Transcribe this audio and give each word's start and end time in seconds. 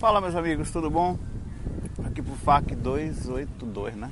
Fala 0.00 0.18
meus 0.18 0.34
amigos, 0.34 0.70
tudo 0.70 0.88
bom? 0.88 1.18
Aqui 2.06 2.22
pro 2.22 2.34
FAC 2.34 2.74
282, 2.74 3.94
né? 3.96 4.10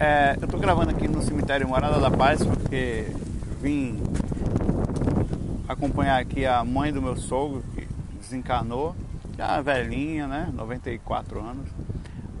É, 0.00 0.34
eu 0.40 0.48
tô 0.48 0.56
gravando 0.56 0.88
aqui 0.92 1.06
no 1.06 1.20
cemitério 1.20 1.68
Morada 1.68 2.00
da 2.00 2.10
Paz 2.10 2.42
porque 2.42 3.04
vim 3.60 4.02
acompanhar 5.68 6.18
aqui 6.18 6.46
a 6.46 6.64
mãe 6.64 6.90
do 6.90 7.02
meu 7.02 7.18
sogro 7.18 7.62
que 7.74 7.86
desencarnou, 8.18 8.96
já 9.36 9.60
velhinha, 9.60 10.26
né? 10.26 10.50
94 10.54 11.38
anos. 11.38 11.68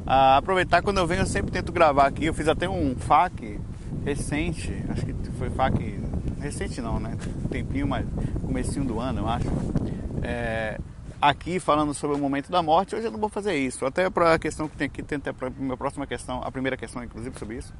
Ah, 0.06 0.38
aproveitar 0.38 0.80
quando 0.80 0.96
eu 0.96 1.06
venho 1.06 1.20
eu 1.20 1.26
sempre 1.26 1.52
tento 1.52 1.70
gravar 1.70 2.06
aqui. 2.06 2.24
Eu 2.24 2.32
fiz 2.32 2.48
até 2.48 2.66
um 2.66 2.96
FAC 2.96 3.60
recente, 4.06 4.72
acho 4.88 5.04
que 5.04 5.12
foi 5.32 5.50
FAC 5.50 6.00
recente 6.40 6.80
não, 6.80 6.98
né? 6.98 7.14
Tempinho, 7.50 7.86
mas 7.86 8.06
comecinho 8.40 8.86
do 8.86 8.98
ano, 8.98 9.20
eu 9.20 9.28
acho. 9.28 9.48
É, 10.22 10.80
aqui 11.20 11.58
falando 11.58 11.92
sobre 11.92 12.16
o 12.16 12.18
momento 12.18 12.50
da 12.50 12.62
morte, 12.62 12.94
hoje 12.94 13.06
eu 13.06 13.10
não 13.10 13.18
vou 13.18 13.28
fazer 13.28 13.56
isso. 13.56 13.84
Até 13.84 14.08
para 14.08 14.34
a 14.34 14.38
questão 14.38 14.68
que 14.68 14.76
tem 14.76 14.86
aqui, 14.86 15.02
tem 15.02 15.18
até 15.18 15.30
a 15.30 15.50
minha 15.50 15.76
próxima 15.76 16.06
questão, 16.06 16.40
a 16.42 16.50
primeira 16.50 16.76
questão 16.76 17.02
inclusive 17.02 17.38
sobre 17.38 17.56
isso. 17.56 17.74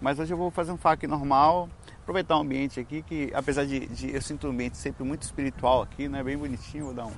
Mas 0.00 0.18
hoje 0.18 0.32
eu 0.32 0.38
vou 0.38 0.50
fazer 0.50 0.72
um 0.72 0.76
FAQ 0.76 1.06
normal, 1.06 1.68
aproveitar 2.00 2.36
o 2.36 2.40
ambiente 2.40 2.80
aqui, 2.80 3.02
que 3.02 3.30
apesar 3.34 3.64
de, 3.66 3.86
de 3.86 4.14
eu 4.14 4.22
sinto 4.22 4.46
um 4.46 4.50
ambiente 4.50 4.76
sempre 4.76 5.04
muito 5.04 5.22
espiritual 5.22 5.82
aqui, 5.82 6.08
né? 6.08 6.22
Bem 6.22 6.38
bonitinho, 6.38 6.86
vou 6.86 6.94
dar 6.94 7.06
um. 7.06 7.14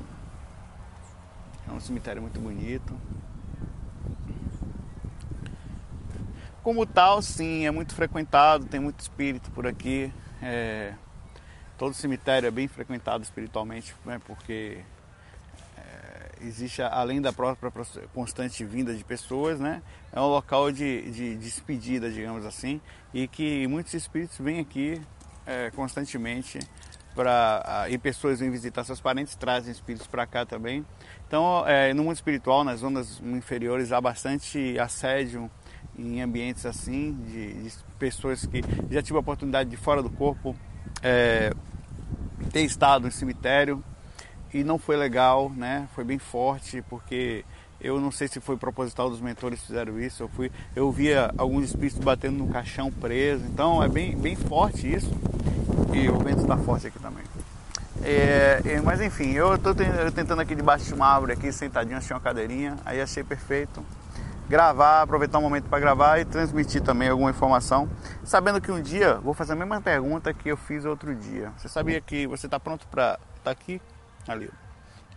É 1.68 1.72
um 1.72 1.80
cemitério 1.80 2.20
muito 2.20 2.40
bonito. 2.40 2.96
Como 6.62 6.84
tal, 6.84 7.22
sim, 7.22 7.66
é 7.66 7.70
muito 7.70 7.94
frequentado, 7.94 8.66
tem 8.66 8.80
muito 8.80 9.00
espírito 9.00 9.50
por 9.50 9.66
aqui. 9.66 10.12
É, 10.42 10.94
todo 11.78 11.94
cemitério 11.94 12.46
é 12.46 12.50
bem 12.50 12.66
frequentado 12.68 13.22
espiritualmente, 13.22 13.94
né, 14.04 14.20
porque 14.26 14.82
existe, 16.42 16.82
além 16.82 17.20
da 17.20 17.32
própria 17.32 17.70
constante 18.14 18.64
vinda 18.64 18.94
de 18.94 19.04
pessoas, 19.04 19.58
né, 19.60 19.82
é 20.12 20.20
um 20.20 20.26
local 20.26 20.70
de, 20.72 21.10
de 21.10 21.36
despedida, 21.36 22.10
digamos 22.10 22.44
assim, 22.44 22.80
e 23.12 23.26
que 23.28 23.66
muitos 23.66 23.94
espíritos 23.94 24.38
vêm 24.38 24.60
aqui 24.60 25.00
é, 25.46 25.70
constantemente 25.70 26.58
para 27.14 27.86
e 27.90 27.98
pessoas 27.98 28.40
vêm 28.40 28.50
visitar 28.50 28.84
seus 28.84 29.00
parentes, 29.00 29.34
trazem 29.34 29.72
espíritos 29.72 30.06
para 30.06 30.26
cá 30.26 30.46
também. 30.46 30.86
Então, 31.26 31.66
é, 31.66 31.92
no 31.92 32.04
mundo 32.04 32.14
espiritual, 32.14 32.64
nas 32.64 32.80
zonas 32.80 33.20
inferiores, 33.20 33.92
há 33.92 34.00
bastante 34.00 34.78
assédio 34.78 35.50
em 35.98 36.22
ambientes 36.22 36.64
assim, 36.66 37.12
de, 37.26 37.64
de 37.64 37.72
pessoas 37.98 38.46
que 38.46 38.62
já 38.90 39.02
tive 39.02 39.16
a 39.16 39.20
oportunidade 39.20 39.68
de 39.68 39.76
fora 39.76 40.02
do 40.02 40.10
corpo 40.10 40.56
é, 41.02 41.52
ter 42.52 42.62
estado 42.62 43.06
em 43.06 43.10
cemitério 43.10 43.82
e 44.52 44.64
não 44.64 44.78
foi 44.78 44.96
legal, 44.96 45.50
né? 45.50 45.88
Foi 45.94 46.04
bem 46.04 46.18
forte 46.18 46.82
porque 46.88 47.44
eu 47.80 48.00
não 48.00 48.10
sei 48.10 48.28
se 48.28 48.40
foi 48.40 48.56
proposital 48.56 49.08
dos 49.08 49.20
mentores 49.20 49.60
que 49.60 49.66
fizeram 49.66 49.98
isso. 50.00 50.22
Eu 50.22 50.28
fui, 50.28 50.50
eu 50.76 50.90
via 50.90 51.32
alguns 51.38 51.66
espíritos 51.66 52.02
batendo 52.02 52.38
no 52.38 52.48
caixão 52.48 52.90
preso. 52.90 53.44
Então 53.46 53.82
é 53.82 53.88
bem, 53.88 54.16
bem 54.16 54.36
forte 54.36 54.92
isso. 54.92 55.10
E 55.94 56.08
o 56.08 56.18
vento 56.18 56.42
está 56.42 56.56
forte 56.56 56.86
aqui 56.86 56.98
também. 56.98 57.24
É, 58.02 58.60
é, 58.64 58.80
mas 58.80 59.00
enfim, 59.00 59.32
eu 59.32 59.54
estou 59.54 59.74
tentando 59.74 60.40
aqui 60.40 60.54
debaixo 60.54 60.86
de 60.86 60.94
uma 60.94 61.06
árvore 61.06 61.32
aqui, 61.32 61.52
sentadinho, 61.52 61.98
achei 61.98 62.14
uma 62.14 62.20
cadeirinha, 62.20 62.78
aí 62.86 63.00
achei 63.00 63.22
perfeito 63.22 63.84
gravar, 64.50 65.02
aproveitar 65.02 65.38
um 65.38 65.42
momento 65.42 65.68
para 65.68 65.78
gravar 65.78 66.18
e 66.18 66.24
transmitir 66.24 66.82
também 66.82 67.08
alguma 67.08 67.30
informação, 67.30 67.88
sabendo 68.24 68.60
que 68.60 68.72
um 68.72 68.82
dia 68.82 69.14
vou 69.14 69.32
fazer 69.32 69.52
a 69.52 69.56
mesma 69.56 69.80
pergunta 69.80 70.34
que 70.34 70.48
eu 70.48 70.56
fiz 70.56 70.84
outro 70.84 71.14
dia. 71.14 71.52
Você 71.56 71.68
sabia 71.68 72.00
que 72.00 72.26
você 72.26 72.48
está 72.48 72.58
pronto 72.58 72.84
para 72.88 73.12
estar 73.12 73.44
tá 73.44 73.50
aqui? 73.52 73.80
Ali. 74.30 74.48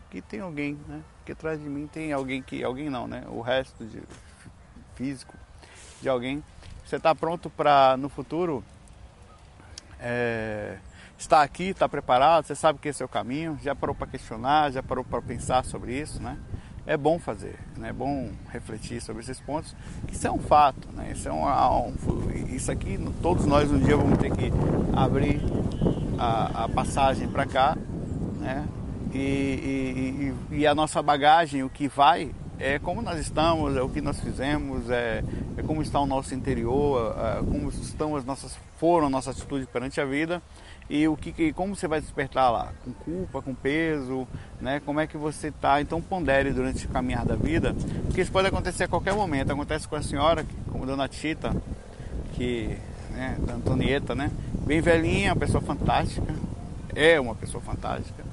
Aqui 0.08 0.22
tem 0.24 0.40
alguém, 0.40 0.80
né? 0.88 1.04
Aqui 1.22 1.34
atrás 1.34 1.62
de 1.62 1.70
mim 1.70 1.86
tem 1.86 2.12
alguém 2.12 2.42
que 2.42 2.64
alguém 2.64 2.90
não, 2.90 3.08
né? 3.08 3.24
O 3.28 3.42
resto 3.42 3.86
de 3.86 4.02
físico 4.96 5.36
de 6.02 6.10
alguém. 6.10 6.44
Você 6.84 6.96
está 6.96 7.14
pronto 7.14 7.48
para 7.48 7.96
no 7.96 8.10
futuro 8.10 8.64
é, 10.00 10.80
estar 11.18 11.44
aqui, 11.44 11.66
estar 11.66 11.86
tá 11.86 11.90
preparado? 11.90 12.46
Você 12.46 12.56
sabe 12.56 12.80
que 12.80 12.90
esse 12.90 13.04
é 13.04 13.06
o 13.06 13.10
caminho? 13.10 13.60
Já 13.62 13.76
parou 13.76 13.96
para 13.96 14.08
questionar? 14.08 14.72
Já 14.72 14.82
parou 14.82 15.04
para 15.04 15.22
pensar 15.22 15.64
sobre 15.64 15.94
isso, 16.00 16.20
né? 16.20 16.40
é 16.86 16.98
bom 16.98 17.18
fazer, 17.18 17.58
né? 17.78 17.90
é 17.90 17.94
bom 17.94 18.30
refletir 18.50 19.02
sobre 19.02 19.22
esses 19.22 19.40
pontos, 19.40 19.74
que 20.06 20.16
isso 20.16 20.28
é 20.28 20.32
um 20.32 20.40
fato, 20.40 20.90
né? 20.92 21.12
isso, 21.14 21.30
é 21.30 21.32
um, 21.32 21.46
um, 21.46 21.94
isso 22.50 22.70
aqui 22.70 23.00
todos 23.22 23.46
nós 23.46 23.72
um 23.72 23.80
dia 23.80 23.96
vamos 23.96 24.18
ter 24.18 24.32
que 24.32 24.52
abrir 24.94 25.40
a, 26.18 26.66
a 26.66 26.70
passagem 26.70 27.28
para 27.30 27.46
cá, 27.46 27.78
né? 28.40 28.68
E, 29.14 30.34
e, 30.50 30.56
e, 30.58 30.68
a 30.68 30.74
nossa 30.74 31.02
bagagem, 31.02 31.64
o 31.64 31.70
que 31.70 31.88
vai, 31.88 32.32
é 32.60 32.80
como 32.80 33.02
nós 33.02 33.20
estamos, 33.20 33.76
é 33.76 33.82
o 33.82 33.90
que 33.90 34.02
nós 34.02 34.20
fizemos, 34.20 34.90
é, 34.90 35.24
é 35.56 35.62
como 35.62 35.82
está 35.82 36.00
o 36.00 36.06
nosso 36.08 36.34
interior, 36.34 37.16
é, 37.18 37.38
como 37.44 37.70
estão 37.70 38.16
as 38.16 38.26
nossas, 38.26 38.58
foram 38.78 39.10
nossas 39.10 39.38
atitudes 39.38 39.68
perante 39.68 40.02
a 40.02 40.06
vida 40.06 40.42
e 40.90 41.08
o 41.08 41.16
que, 41.16 41.54
como 41.54 41.76
você 41.76 41.88
vai 41.88 42.02
despertar 42.02 42.52
lá, 42.52 42.74
com 42.84 42.92
culpa, 42.92 43.42
com 43.42 43.56
peso, 43.56 44.28
né? 44.60 44.82
Como 44.86 45.00
é 45.00 45.08
que 45.08 45.18
você 45.18 45.48
está? 45.48 45.82
Então 45.82 46.02
pondere 46.02 46.52
durante 46.52 46.86
o 46.86 46.90
caminhar 46.90 47.26
da 47.26 47.36
vida, 47.36 47.74
porque 48.06 48.22
isso 48.22 48.32
pode 48.32 48.48
acontecer 48.48 48.84
a 48.84 48.88
qualquer 48.88 49.14
momento. 49.14 49.52
Acontece 49.52 49.88
com 49.88 49.96
a 49.96 50.02
senhora, 50.02 50.46
como 50.72 50.84
a 50.84 50.88
Dona 50.88 51.08
Tita, 51.08 51.56
que, 52.34 52.78
né, 53.12 53.38
da 53.40 53.54
Antonieta, 53.54 54.14
né? 54.14 54.30
Bem 54.66 54.82
velhinha, 54.82 55.34
uma 55.34 55.40
pessoa 55.40 55.62
fantástica, 55.62 56.34
é 56.94 57.20
uma 57.20 57.36
pessoa 57.36 57.62
fantástica. 57.62 58.33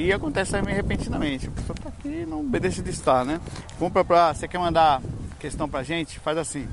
E 0.00 0.12
acontece 0.14 0.52
também 0.52 0.74
repentinamente, 0.74 1.46
a 1.46 1.50
pessoa 1.50 1.76
está 1.76 1.90
aqui 1.90 2.24
não 2.24 2.40
obedece 2.40 2.80
de 2.80 2.88
estar, 2.88 3.22
né? 3.22 3.38
Vamos 3.78 3.92
para 3.92 4.32
você 4.32 4.48
quer 4.48 4.58
mandar 4.58 5.02
questão 5.38 5.68
pra 5.68 5.82
gente? 5.82 6.18
Faz 6.18 6.38
assim. 6.38 6.66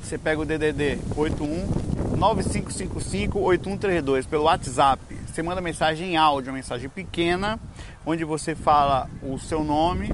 Você 0.00 0.16
pega 0.16 0.40
o 0.40 0.46
DDD 0.46 0.98
81 1.14 1.68
9555-8132 2.16 4.26
pelo 4.26 4.44
WhatsApp. 4.44 5.02
Você 5.26 5.42
manda 5.42 5.60
mensagem 5.60 6.12
em 6.12 6.16
áudio, 6.16 6.50
uma 6.50 6.56
mensagem 6.56 6.88
pequena, 6.88 7.60
onde 8.06 8.24
você 8.24 8.54
fala 8.54 9.06
o 9.22 9.38
seu 9.38 9.62
nome, 9.62 10.10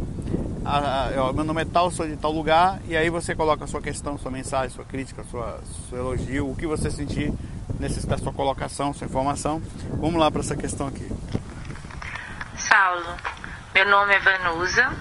a, 0.65 1.29
a, 1.29 1.33
meu 1.33 1.45
nome 1.45 1.63
é 1.63 1.65
tal, 1.65 1.93
sou 1.93 2.09
de 2.09 2.17
tal 2.17 2.33
lugar, 2.33 2.81
e 2.89 2.97
aí 2.97 3.09
você 3.09 3.37
coloca 3.37 3.63
a 3.63 3.69
sua 3.69 3.81
questão, 3.81 4.19
sua 4.19 4.33
mensagem, 4.33 4.75
sua 4.75 4.85
crítica, 4.85 5.23
sua, 5.31 5.61
seu 5.89 5.99
elogio, 5.99 6.51
o 6.51 6.57
que 6.57 6.67
você 6.67 6.91
sentir 6.91 7.33
necessita 7.79 8.19
sua 8.19 8.33
colocação, 8.33 8.93
sua 8.93 9.07
informação. 9.07 9.63
Vamos 10.01 10.19
lá 10.19 10.29
para 10.29 10.41
essa 10.41 10.57
questão 10.57 10.89
aqui. 10.89 11.07
Saulo, 12.57 13.17
meu 13.75 13.87
nome 13.89 14.15
é 14.15 14.19
Vanusa. 14.21 14.93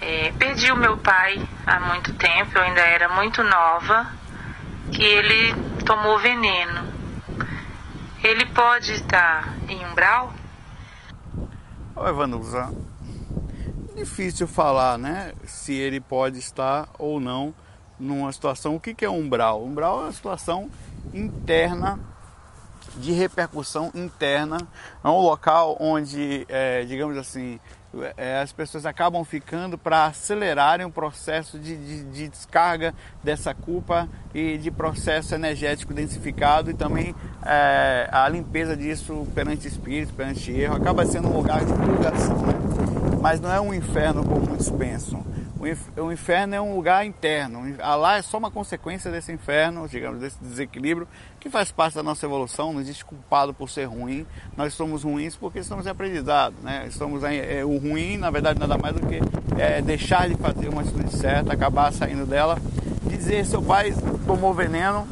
É, 0.00 0.32
perdi 0.32 0.70
o 0.70 0.76
meu 0.76 0.96
pai 0.96 1.40
há 1.66 1.80
muito 1.80 2.14
tempo, 2.14 2.56
eu 2.56 2.62
ainda 2.62 2.80
era 2.80 3.08
muito 3.08 3.42
nova, 3.42 4.06
que 4.92 5.02
ele 5.02 5.54
tomou 5.84 6.18
veneno, 6.18 6.92
ele 8.22 8.46
pode 8.46 8.92
estar 8.92 9.54
em 9.68 9.84
umbral? 9.86 10.32
Oi, 11.94 12.12
Vanusa. 12.12 12.72
Difícil 13.96 14.48
falar, 14.48 14.98
né? 14.98 15.32
Se 15.44 15.72
ele 15.72 16.00
pode 16.00 16.38
estar 16.38 16.88
ou 16.98 17.20
não 17.20 17.54
numa 17.98 18.32
situação. 18.32 18.74
O 18.74 18.80
que 18.80 19.04
é 19.04 19.10
umbral? 19.10 19.64
Umbral 19.64 20.00
é 20.00 20.02
uma 20.04 20.12
situação 20.12 20.70
interna 21.12 22.11
de 22.96 23.12
repercussão 23.12 23.90
interna. 23.94 24.58
É 25.02 25.08
um 25.08 25.20
local 25.20 25.76
onde, 25.80 26.46
é, 26.48 26.84
digamos 26.84 27.16
assim, 27.16 27.58
é, 28.16 28.40
as 28.40 28.52
pessoas 28.52 28.86
acabam 28.86 29.22
ficando 29.22 29.76
para 29.76 30.06
acelerarem 30.06 30.86
o 30.86 30.90
processo 30.90 31.58
de, 31.58 31.76
de, 31.76 32.04
de, 32.04 32.28
descarga 32.28 32.94
dessa 33.22 33.52
culpa 33.52 34.08
e 34.34 34.56
de 34.56 34.70
processo 34.70 35.34
energético 35.34 35.92
densificado 35.92 36.70
e 36.70 36.74
também 36.74 37.14
é, 37.44 38.08
a 38.10 38.26
limpeza 38.28 38.74
disso 38.74 39.26
perante 39.34 39.68
espírito, 39.68 40.14
perante 40.14 40.50
erro, 40.52 40.76
acaba 40.76 41.04
sendo 41.04 41.28
um 41.28 41.36
lugar 41.36 41.64
de 41.64 41.72
purgação, 41.74 42.38
né? 42.38 42.54
mas 43.20 43.40
não 43.40 43.52
é 43.52 43.60
um 43.60 43.74
inferno 43.74 44.24
como 44.24 44.40
muitos 44.40 44.70
pensam. 44.70 45.22
O 45.96 46.10
inferno 46.10 46.56
é 46.56 46.60
um 46.60 46.74
lugar 46.74 47.06
interno. 47.06 47.62
Lá 47.78 48.16
é 48.16 48.22
só 48.22 48.36
uma 48.36 48.50
consequência 48.50 49.12
desse 49.12 49.30
inferno, 49.30 49.88
digamos, 49.88 50.18
desse 50.18 50.36
desequilíbrio 50.40 51.06
que 51.38 51.48
faz 51.48 51.70
parte 51.70 51.94
da 51.94 52.02
nossa 52.02 52.26
evolução. 52.26 52.72
Não 52.72 52.80
existe 52.80 53.04
culpado 53.04 53.54
por 53.54 53.70
ser 53.70 53.84
ruim. 53.84 54.26
Nós 54.56 54.74
somos 54.74 55.04
ruins 55.04 55.36
porque 55.36 55.60
estamos 55.60 55.86
aprendizados. 55.86 56.58
Né? 56.64 56.86
Estamos 56.88 57.22
é, 57.22 57.64
o 57.64 57.78
ruim, 57.78 58.16
na 58.16 58.28
verdade, 58.28 58.58
nada 58.58 58.76
mais 58.76 58.96
do 58.96 59.06
que 59.06 59.20
é, 59.56 59.80
deixar 59.80 60.28
de 60.28 60.34
fazer 60.34 60.68
uma 60.68 60.82
atitude 60.82 61.16
certa, 61.16 61.52
acabar 61.52 61.92
saindo 61.92 62.26
dela. 62.26 62.58
Dizer 63.04 63.46
seu 63.46 63.62
pai 63.62 63.94
tomou 64.26 64.52
veneno 64.52 65.06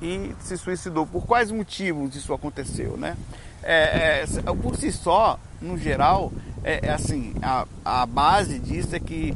e 0.00 0.34
se 0.40 0.56
suicidou. 0.56 1.06
Por 1.06 1.26
quais 1.26 1.50
motivos 1.50 2.16
isso 2.16 2.32
aconteceu? 2.32 2.96
Né? 2.96 3.14
É, 3.62 4.22
é, 4.22 4.54
por 4.54 4.74
si 4.76 4.90
só, 4.90 5.38
no 5.60 5.76
geral, 5.76 6.32
é, 6.62 6.86
é, 6.86 6.90
assim, 6.92 7.34
a, 7.42 7.66
a 7.84 8.06
base 8.06 8.58
disso 8.58 8.94
é 8.94 9.00
que 9.00 9.34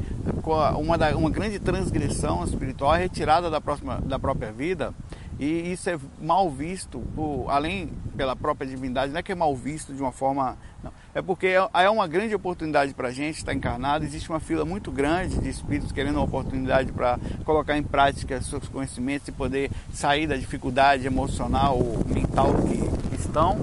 uma, 0.78 0.98
da, 0.98 1.16
uma 1.16 1.30
grande 1.30 1.58
transgressão 1.58 2.44
espiritual, 2.44 2.92
a 2.92 2.96
retirada 2.96 3.50
da, 3.50 3.60
próxima, 3.60 4.00
da 4.04 4.18
própria 4.18 4.52
vida, 4.52 4.92
E 5.38 5.72
isso 5.72 5.90
é 5.90 5.98
mal 6.20 6.48
visto, 6.50 7.00
por, 7.14 7.46
além 7.48 7.90
pela 8.16 8.36
própria 8.36 8.68
divindade, 8.68 9.12
não 9.12 9.18
é 9.18 9.22
que 9.22 9.32
é 9.32 9.34
mal 9.34 9.54
visto 9.56 9.92
de 9.92 10.00
uma 10.00 10.12
forma. 10.12 10.56
Não. 10.82 10.92
É 11.14 11.22
porque 11.22 11.48
é, 11.48 11.68
é 11.74 11.90
uma 11.90 12.06
grande 12.06 12.34
oportunidade 12.34 12.94
para 12.94 13.08
a 13.08 13.12
gente 13.12 13.38
estar 13.38 13.52
encarnado. 13.52 14.04
Existe 14.04 14.28
uma 14.28 14.38
fila 14.38 14.64
muito 14.64 14.92
grande 14.92 15.38
de 15.38 15.48
espíritos 15.48 15.92
querendo 15.92 16.16
uma 16.16 16.24
oportunidade 16.24 16.92
para 16.92 17.18
colocar 17.44 17.76
em 17.76 17.82
prática 17.82 18.40
seus 18.42 18.68
conhecimentos 18.68 19.26
e 19.28 19.32
poder 19.32 19.70
sair 19.92 20.26
da 20.26 20.36
dificuldade 20.36 21.06
emocional 21.06 21.78
ou 21.78 22.04
mental 22.06 22.52
que 22.54 23.14
estão. 23.16 23.56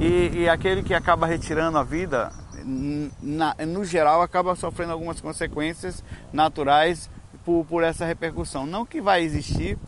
E, 0.00 0.42
e 0.42 0.48
aquele 0.48 0.82
que 0.82 0.94
acaba 0.94 1.26
retirando 1.26 1.78
a 1.78 1.82
vida, 1.82 2.32
na, 3.22 3.54
no 3.66 3.84
geral, 3.84 4.22
acaba 4.22 4.54
sofrendo 4.54 4.92
algumas 4.92 5.20
consequências 5.20 6.04
naturais 6.32 7.10
por, 7.44 7.64
por 7.64 7.82
essa 7.82 8.04
repercussão. 8.04 8.66
Não 8.66 8.84
que 8.84 9.00
vai 9.00 9.22
existir 9.22 9.78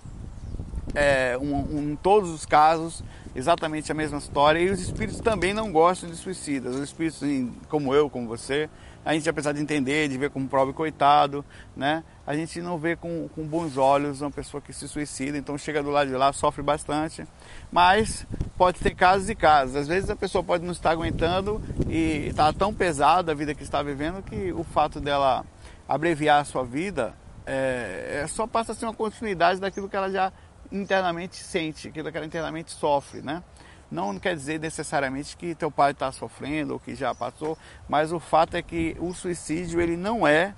é, 0.94 1.38
um, 1.38 1.54
um, 1.54 1.92
em 1.92 1.96
todos 1.96 2.30
os 2.30 2.46
casos 2.46 3.04
exatamente 3.34 3.92
a 3.92 3.94
mesma 3.94 4.18
história 4.18 4.58
e 4.58 4.70
os 4.70 4.80
espíritos 4.80 5.20
também 5.20 5.54
não 5.54 5.70
gostam 5.70 6.10
de 6.10 6.16
suicidas. 6.16 6.74
Os 6.74 6.82
espíritos 6.82 7.22
como 7.68 7.94
eu, 7.94 8.08
como 8.08 8.26
você, 8.26 8.68
a 9.04 9.14
gente 9.14 9.28
apesar 9.28 9.52
de 9.52 9.60
entender, 9.60 10.08
de 10.08 10.18
ver 10.18 10.30
como 10.30 10.46
pobre 10.48 10.74
coitado, 10.74 11.44
né? 11.76 12.04
A 12.26 12.34
gente 12.34 12.60
não 12.60 12.78
vê 12.78 12.96
com, 12.96 13.28
com 13.28 13.46
bons 13.46 13.76
olhos 13.76 14.20
uma 14.20 14.30
pessoa 14.30 14.60
que 14.60 14.72
se 14.72 14.86
suicida, 14.86 15.36
então 15.38 15.56
chega 15.56 15.82
do 15.82 15.90
lado 15.90 16.08
de 16.08 16.16
lá, 16.16 16.32
sofre 16.32 16.62
bastante. 16.62 17.26
Mas 17.72 18.26
pode 18.56 18.78
ter 18.78 18.94
casos 18.94 19.28
e 19.30 19.34
casos. 19.34 19.74
Às 19.76 19.88
vezes 19.88 20.10
a 20.10 20.16
pessoa 20.16 20.44
pode 20.44 20.64
não 20.64 20.72
estar 20.72 20.90
aguentando 20.90 21.62
e 21.88 22.26
está 22.28 22.52
tão 22.52 22.74
pesada 22.74 23.32
a 23.32 23.34
vida 23.34 23.54
que 23.54 23.62
está 23.62 23.82
vivendo 23.82 24.22
que 24.22 24.52
o 24.52 24.62
fato 24.62 25.00
dela 25.00 25.44
abreviar 25.88 26.40
a 26.40 26.44
sua 26.44 26.64
vida 26.64 27.14
é, 27.46 28.20
é 28.22 28.26
só 28.26 28.46
passa 28.46 28.72
a 28.72 28.74
ser 28.74 28.84
uma 28.84 28.94
continuidade 28.94 29.58
daquilo 29.58 29.88
que 29.88 29.96
ela 29.96 30.10
já 30.10 30.32
internamente 30.70 31.36
sente, 31.36 31.88
aquilo 31.88 32.10
que 32.12 32.16
ela 32.16 32.26
internamente 32.26 32.70
sofre, 32.70 33.22
né? 33.22 33.42
Não 33.90 34.18
quer 34.18 34.36
dizer 34.36 34.60
necessariamente 34.60 35.36
que 35.36 35.54
teu 35.54 35.70
pai 35.70 35.90
está 35.90 36.12
sofrendo 36.12 36.74
ou 36.74 36.80
que 36.80 36.94
já 36.94 37.14
passou, 37.14 37.58
mas 37.88 38.12
o 38.12 38.20
fato 38.20 38.56
é 38.56 38.62
que 38.62 38.96
o 39.00 39.12
suicídio 39.12 39.80
ele 39.80 39.96
não 39.96 40.26
é, 40.26 40.54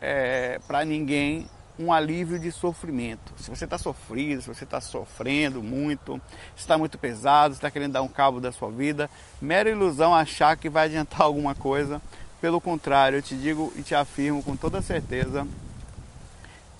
é 0.00 0.58
para 0.66 0.84
ninguém 0.84 1.48
um 1.78 1.92
alívio 1.92 2.38
de 2.38 2.52
sofrimento. 2.52 3.32
Se 3.36 3.50
você 3.50 3.64
está 3.64 3.78
sofrido, 3.78 4.42
se 4.42 4.48
você 4.48 4.64
está 4.64 4.80
sofrendo 4.80 5.62
muito, 5.62 6.20
está 6.56 6.78
muito 6.78 6.98
pesado, 6.98 7.54
está 7.54 7.70
querendo 7.70 7.92
dar 7.92 8.02
um 8.02 8.08
cabo 8.08 8.40
da 8.40 8.52
sua 8.52 8.70
vida, 8.70 9.10
mera 9.40 9.70
ilusão 9.70 10.14
achar 10.14 10.56
que 10.56 10.68
vai 10.68 10.86
adiantar 10.86 11.22
alguma 11.26 11.54
coisa. 11.54 12.00
Pelo 12.40 12.60
contrário, 12.60 13.18
eu 13.18 13.22
te 13.22 13.36
digo 13.36 13.72
e 13.76 13.82
te 13.82 13.94
afirmo 13.94 14.42
com 14.42 14.54
toda 14.54 14.82
certeza 14.82 15.46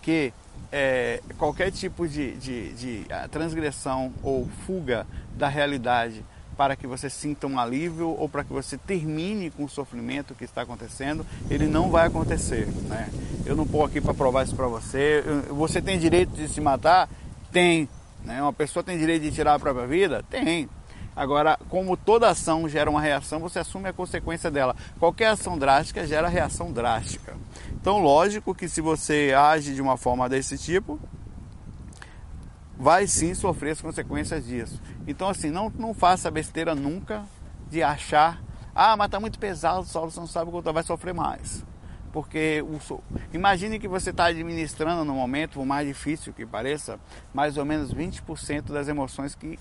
que 0.03 0.33
é, 0.73 1.21
qualquer 1.39 1.71
tipo 1.71 2.09
de, 2.09 2.33
de, 2.33 2.73
de 2.73 3.07
ah, 3.11 3.29
transgressão 3.29 4.13
ou 4.23 4.49
fuga 4.67 5.07
da 5.37 5.49
realidade 5.49 6.25
para 6.57 6.77
que 6.77 6.87
você 6.87 7.11
sinta 7.11 7.47
um 7.47 7.59
alívio 7.59 8.09
ou 8.09 8.29
para 8.29 8.45
que 8.45 8.53
você 8.53 8.79
termine 8.79 9.51
com 9.51 9.65
o 9.65 9.69
sofrimento 9.69 10.35
que 10.35 10.45
está 10.45 10.63
acontecendo, 10.63 11.27
ele 11.51 11.67
não 11.67 11.91
vai 11.91 12.07
acontecer. 12.07 12.67
Né? 12.67 13.09
Eu 13.45 13.57
não 13.57 13.65
estou 13.65 13.85
aqui 13.85 14.01
para 14.01 14.15
provar 14.15 14.45
isso 14.45 14.57
para 14.57 14.67
você. 14.67 15.23
Você 15.51 15.83
tem 15.83 15.99
direito 15.99 16.31
de 16.31 16.49
se 16.49 16.61
matar? 16.61 17.09
Tem. 17.53 17.89
Né? 18.25 18.41
Uma 18.41 18.53
pessoa 18.53 18.83
tem 18.83 18.99
direito 18.99 19.23
de 19.23 19.33
tirar 19.33 19.55
a 19.55 19.59
própria 19.59 19.87
vida? 19.87 20.25
Tem. 20.31 20.69
Agora, 21.17 21.57
como 21.69 21.97
toda 21.97 22.29
ação 22.29 22.69
gera 22.69 22.91
uma 22.91 23.01
reação, 23.01 23.39
você 23.39 23.61
assume 23.61 23.89
a 23.89 23.93
consequência 23.93 24.51
dela. 24.51 24.75
Qualquer 24.99 25.29
ação 25.29 25.57
drástica 25.57 26.07
gera 26.07 26.29
reação 26.29 26.73
drástica. 26.73 27.37
Então, 27.85 27.99
lógico 27.99 28.55
que 28.55 28.67
se 28.67 28.81
você 28.81 29.35
age 29.37 29.75
de 29.75 29.83
uma 29.83 29.99
forma 29.99 30.27
desse 30.27 30.57
tipo, 30.57 30.99
vai 32.79 33.07
sim 33.07 33.35
sofrer 33.35 33.73
as 33.73 33.83
consequências 33.83 34.47
disso. 34.47 34.81
Então, 35.07 35.29
assim, 35.29 35.51
não, 35.51 35.69
não 35.69 35.93
faça 35.93 36.31
besteira 36.31 36.75
nunca 36.75 37.27
de 37.69 37.83
achar, 37.83 38.43
ah, 38.75 38.97
mas 38.97 39.09
está 39.09 39.21
muito 39.21 39.39
pesado, 39.39 39.81
o 39.81 39.85
solo 39.85 40.11
você 40.11 40.19
não 40.19 40.27
sabe 40.27 40.51
quanto 40.51 40.73
vai 40.73 40.83
sofrer 40.83 41.13
mais. 41.13 41.63
Porque 42.11 42.65
o, 42.67 43.03
imagine 43.35 43.79
que 43.79 43.87
você 43.87 44.09
está 44.09 44.29
administrando 44.29 45.05
no 45.05 45.13
momento, 45.13 45.61
o 45.61 45.67
mais 45.67 45.87
difícil 45.87 46.33
que 46.33 46.47
pareça, 46.47 46.99
mais 47.35 47.59
ou 47.59 47.67
menos 47.67 47.93
20% 47.93 48.73
das 48.73 48.89
emoções 48.89 49.35
que 49.35 49.59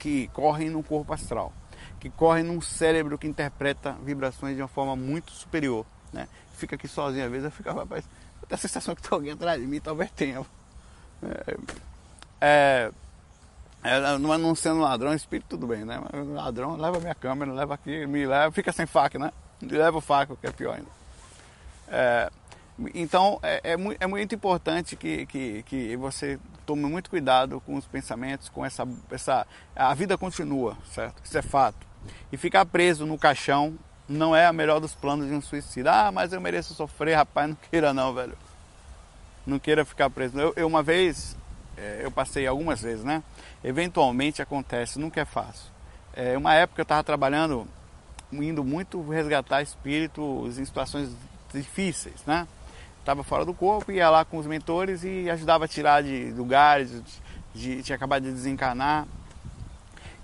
que 0.00 0.26
correm 0.32 0.68
no 0.68 0.82
corpo 0.82 1.12
astral, 1.12 1.52
que 2.00 2.10
correm 2.10 2.42
num 2.42 2.60
cérebro 2.60 3.16
que 3.16 3.28
interpreta 3.28 3.92
vibrações 4.02 4.56
de 4.56 4.62
uma 4.62 4.68
forma 4.68 4.96
muito 4.96 5.30
superior. 5.30 5.86
Né? 6.12 6.28
Fica 6.56 6.76
aqui 6.76 6.88
sozinho, 6.88 7.24
às 7.24 7.30
vezes 7.30 7.44
eu 7.44 7.50
fico, 7.50 7.70
rapaz, 7.70 8.04
eu 8.42 8.48
tenho 8.48 8.56
a 8.56 8.60
sensação 8.60 8.94
que 8.94 9.02
tem 9.02 9.10
alguém 9.12 9.32
atrás 9.32 9.60
de 9.60 9.66
mim, 9.66 9.80
talvez 9.80 10.10
tenha. 10.10 10.44
É, 11.22 11.56
é, 12.40 12.92
é, 13.84 14.18
não, 14.18 14.34
é 14.34 14.38
não 14.38 14.54
sendo 14.54 14.80
ladrão, 14.80 15.14
espírito 15.14 15.48
tudo 15.50 15.66
bem, 15.66 15.84
né? 15.84 16.00
Mas 16.00 16.26
ladrão, 16.28 16.76
leva 16.76 16.98
minha 16.98 17.14
câmera, 17.14 17.52
leva 17.52 17.74
aqui, 17.74 18.06
me 18.06 18.26
leva, 18.26 18.50
fica 18.52 18.72
sem 18.72 18.86
faca, 18.86 19.18
né? 19.18 19.32
Leva 19.62 19.98
o 19.98 20.00
faca, 20.00 20.34
que 20.36 20.46
é 20.46 20.50
pior 20.50 20.76
ainda. 20.76 20.88
É, 21.88 22.30
então 22.94 23.38
é, 23.42 23.60
é, 23.62 23.76
é, 24.00 24.06
muito 24.06 24.34
importante 24.34 24.96
que, 24.96 25.24
que, 25.26 25.62
que 25.62 25.96
você 25.96 26.38
tome 26.66 26.82
muito 26.82 27.08
cuidado 27.08 27.60
com 27.60 27.76
os 27.76 27.86
pensamentos, 27.86 28.48
com 28.48 28.64
essa, 28.64 28.86
essa. 29.10 29.46
A 29.74 29.94
vida 29.94 30.18
continua, 30.18 30.76
certo? 30.92 31.22
Isso 31.24 31.38
é 31.38 31.42
fato. 31.42 31.86
E 32.30 32.36
ficar 32.36 32.66
preso 32.66 33.06
no 33.06 33.18
caixão 33.18 33.78
não 34.08 34.34
é 34.34 34.46
a 34.46 34.52
melhor 34.52 34.80
dos 34.80 34.94
planos 34.94 35.26
de 35.26 35.34
um 35.34 35.40
suicídio. 35.40 35.90
Ah, 35.90 36.10
mas 36.12 36.32
eu 36.32 36.40
mereço 36.40 36.74
sofrer, 36.74 37.14
rapaz, 37.14 37.48
não 37.50 37.56
queira 37.70 37.92
não, 37.92 38.14
velho. 38.14 38.36
Não 39.46 39.58
queira 39.58 39.84
ficar 39.84 40.10
preso. 40.10 40.38
Eu, 40.38 40.52
eu 40.56 40.66
uma 40.66 40.82
vez, 40.82 41.36
é, 41.76 42.00
eu 42.02 42.10
passei 42.10 42.46
algumas 42.46 42.82
vezes, 42.82 43.04
né? 43.04 43.22
Eventualmente 43.62 44.42
acontece, 44.42 44.98
nunca 44.98 45.20
é 45.20 45.24
fácil. 45.24 45.70
É, 46.14 46.36
uma 46.36 46.54
época 46.54 46.80
eu 46.80 46.84
estava 46.84 47.04
trabalhando, 47.04 47.66
indo 48.32 48.64
muito 48.64 49.06
resgatar 49.08 49.62
espíritos 49.62 50.58
em 50.58 50.64
situações 50.64 51.10
difíceis, 51.52 52.24
né? 52.26 52.46
estava 53.06 53.22
fora 53.22 53.44
do 53.44 53.54
corpo, 53.54 53.92
ia 53.92 54.10
lá 54.10 54.24
com 54.24 54.36
os 54.36 54.46
mentores 54.46 55.04
e 55.04 55.30
ajudava 55.30 55.66
a 55.66 55.68
tirar 55.68 56.02
de 56.02 56.32
lugares, 56.32 57.00
de, 57.54 57.80
de 57.80 57.92
acabar 57.92 58.18
de 58.18 58.32
desencarnar. 58.32 59.06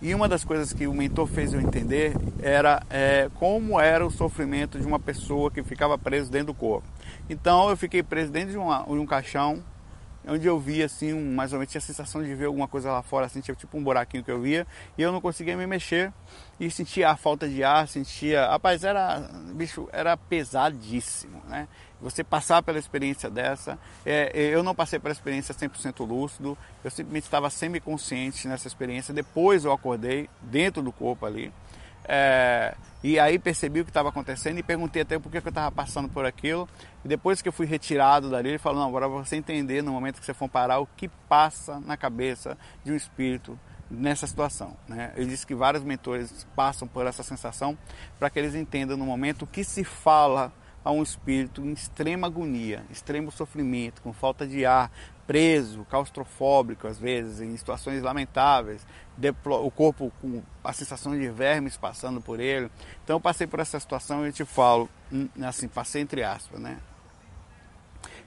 E 0.03 0.13
uma 0.17 0.29
das 0.29 0.43
coisas 0.43 0.73
que 0.73 0.89
o 0.89 0.93
mentor 0.93 1.29
fez 1.29 1.55
eu 1.55 1.61
entender 1.61 2.13
era 2.43 2.83
é, 2.91 3.31
como 3.37 3.79
era 3.79 4.05
o 4.05 4.11
sofrimento 4.11 4.77
de 4.81 4.85
uma 4.85 4.99
pessoa 4.99 5.49
que 5.49 5.63
ficava 5.63 5.97
preso 5.97 6.29
dentro 6.29 6.49
do 6.49 6.55
corpo. 6.55 6.89
Então 7.31 7.71
eu 7.71 7.77
fiquei 7.77 8.03
preso 8.03 8.33
dentro 8.33 8.51
de, 8.51 8.59
uma, 8.59 8.83
de 8.83 8.93
um 8.95 9.07
caixão 9.07 9.63
onde 10.27 10.47
eu 10.47 10.59
via 10.59 10.87
assim, 10.87 11.13
um, 11.13 11.35
mais 11.35 11.53
ou 11.53 11.59
menos, 11.59 11.71
tinha 11.71 11.81
a 11.81 11.83
sensação 11.83 12.23
de 12.23 12.35
ver 12.35 12.47
alguma 12.47 12.69
coisa 12.69 12.91
lá 12.91 13.03
fora, 13.03 13.27
assim, 13.27 13.41
tinha 13.41 13.55
tipo 13.55 13.77
um 13.77 13.83
buraquinho 13.83 14.23
que 14.23 14.31
eu 14.31 14.41
via, 14.41 14.67
e 14.97 15.03
eu 15.03 15.13
não 15.13 15.21
conseguia 15.21 15.57
me 15.57 15.67
mexer, 15.67 16.13
e 16.61 16.71
sentia 16.71 17.11
a 17.11 17.17
falta 17.17 17.49
de 17.49 17.65
ar, 17.65 17.89
sentia, 17.89 18.47
rapaz, 18.47 18.85
era, 18.85 19.21
bicho, 19.55 19.89
era 19.93 20.17
pesadíssimo, 20.17 21.43
né? 21.49 21.69
Você 22.01 22.25
passar 22.25 22.63
pela 22.63 22.79
experiência 22.79 23.31
dessa, 23.31 23.79
é, 24.05 24.33
é 24.35 24.43
eu 24.55 24.63
não 24.63 24.75
passei 24.75 24.99
pela 24.99 25.13
experiência 25.13 25.55
100% 25.55 26.07
lúcido, 26.07 26.59
eu 26.83 26.91
simplesmente 26.91 27.25
estava 27.25 27.49
semi-consciente 27.49 28.49
nessa 28.49 28.67
experiência, 28.67 29.15
depois 29.15 29.65
eu 29.65 29.73
acordei 29.73 30.29
dentro 30.43 30.83
do 30.83 30.91
corpo 30.91 31.25
ali, 31.27 31.53
é, 32.05 32.75
e 33.03 33.19
aí 33.19 33.39
percebi 33.39 33.81
o 33.81 33.85
que 33.85 33.91
estava 33.91 34.09
acontecendo 34.09 34.59
e 34.59 34.63
perguntei 34.63 35.03
até 35.03 35.19
por 35.19 35.31
que 35.31 35.39
eu 35.39 35.49
estava 35.49 35.71
passando 35.73 36.09
por 36.09 36.25
aquilo. 36.25 36.69
E 37.05 37.09
depois 37.09 37.43
que 37.43 37.49
eu 37.49 37.53
fui 37.53 37.67
retirado 37.67 38.31
dali, 38.31 38.51
ele 38.51 38.59
falou: 38.59 38.81
Não, 38.81 38.89
agora 38.89 39.09
você 39.09 39.37
entender 39.37 39.83
no 39.83 39.93
momento 39.93 40.21
que 40.21 40.27
você 40.27 40.35
for 40.35 40.49
parar 40.49 40.79
o 40.79 40.87
que 40.87 41.09
passa 41.29 41.81
na 41.81 41.97
cabeça 41.97 42.57
de 42.85 42.93
um 42.93 42.97
espírito 42.97 43.59
nessa 43.91 44.27
situação. 44.27 44.77
Né? 44.89 45.13
Ele 45.17 45.27
disse 45.27 45.47
que 45.47 45.55
vários 45.55 45.83
mentores 45.83 46.47
passam 46.57 46.89
por 46.89 47.07
essa 47.07 47.23
sensação 47.23 47.77
para 48.19 48.31
que 48.31 48.39
eles 48.39 48.55
entendam 48.55 48.97
no 48.97 49.05
momento 49.05 49.43
o 49.43 49.47
que 49.47 49.65
se 49.65 49.85
fala 49.85 50.53
a 50.85 50.91
um 50.91 51.03
espírito 51.03 51.61
em 51.61 51.73
extrema 51.73 52.27
agonia, 52.27 52.85
extremo 52.91 53.31
sofrimento, 53.31 54.03
com 54.03 54.13
falta 54.13 54.47
de 54.47 54.67
ar, 54.67 54.91
preso, 55.27 55.87
claustrofóbico 55.89 56.87
às 56.87 56.99
vezes, 56.99 57.41
em 57.41 57.57
situações 57.57 58.03
lamentáveis, 58.03 58.87
o 59.45 59.71
corpo 59.71 60.13
com 60.21 60.43
a 60.65 60.73
sensação 60.73 61.17
de 61.19 61.29
vermes 61.29 61.77
passando 61.77 62.21
por 62.21 62.41
ele. 62.41 62.71
Então 63.05 63.17
eu 63.17 63.21
passei 63.21 63.47
por 63.47 63.61
essa 63.61 63.79
situação 63.79 64.27
e 64.27 64.33
te 64.33 64.45
falo, 64.45 64.89
hum, 65.13 65.29
assim, 65.43 65.69
passei 65.69 66.03
entre 66.03 66.23
aspas, 66.23 66.61
né? 66.61 66.79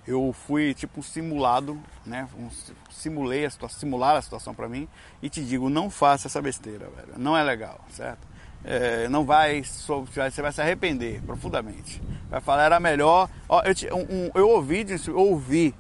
Eu 0.08 0.32
fui 0.34 0.74
tipo 0.76 1.00
um 1.00 1.04
simulado, 1.04 1.82
né? 2.06 2.28
Um, 2.38 2.50
simulei 2.92 3.44
a 3.46 3.50
situação, 3.50 3.80
simular 3.80 4.16
a 4.16 4.22
situação 4.22 4.54
para 4.54 4.70
mim 4.70 4.88
e 5.22 5.30
te 5.30 5.44
digo, 5.44 5.68
não 5.68 5.90
faça 5.90 6.28
essa 6.28 6.42
besteira, 6.42 6.88
velho. 6.90 7.14
Não 7.18 7.36
é 7.36 7.44
legal, 7.44 7.84
certo? 7.90 8.35
É, 8.68 9.08
não 9.10 9.24
vai, 9.24 9.62
você 9.62 10.42
vai 10.42 10.52
se 10.52 10.62
arrepender 10.62 11.22
profundamente. 11.22 12.02
Vai 12.30 12.42
falar, 12.42 12.64
era 12.64 12.80
melhor. 12.80 13.30
Ó, 13.48 13.62
eu, 13.62 13.76
te, 13.76 13.88
um, 13.94 14.02
um, 14.10 14.32
eu 14.34 14.50
ouvi, 14.50 14.86
ouvi 15.14 15.76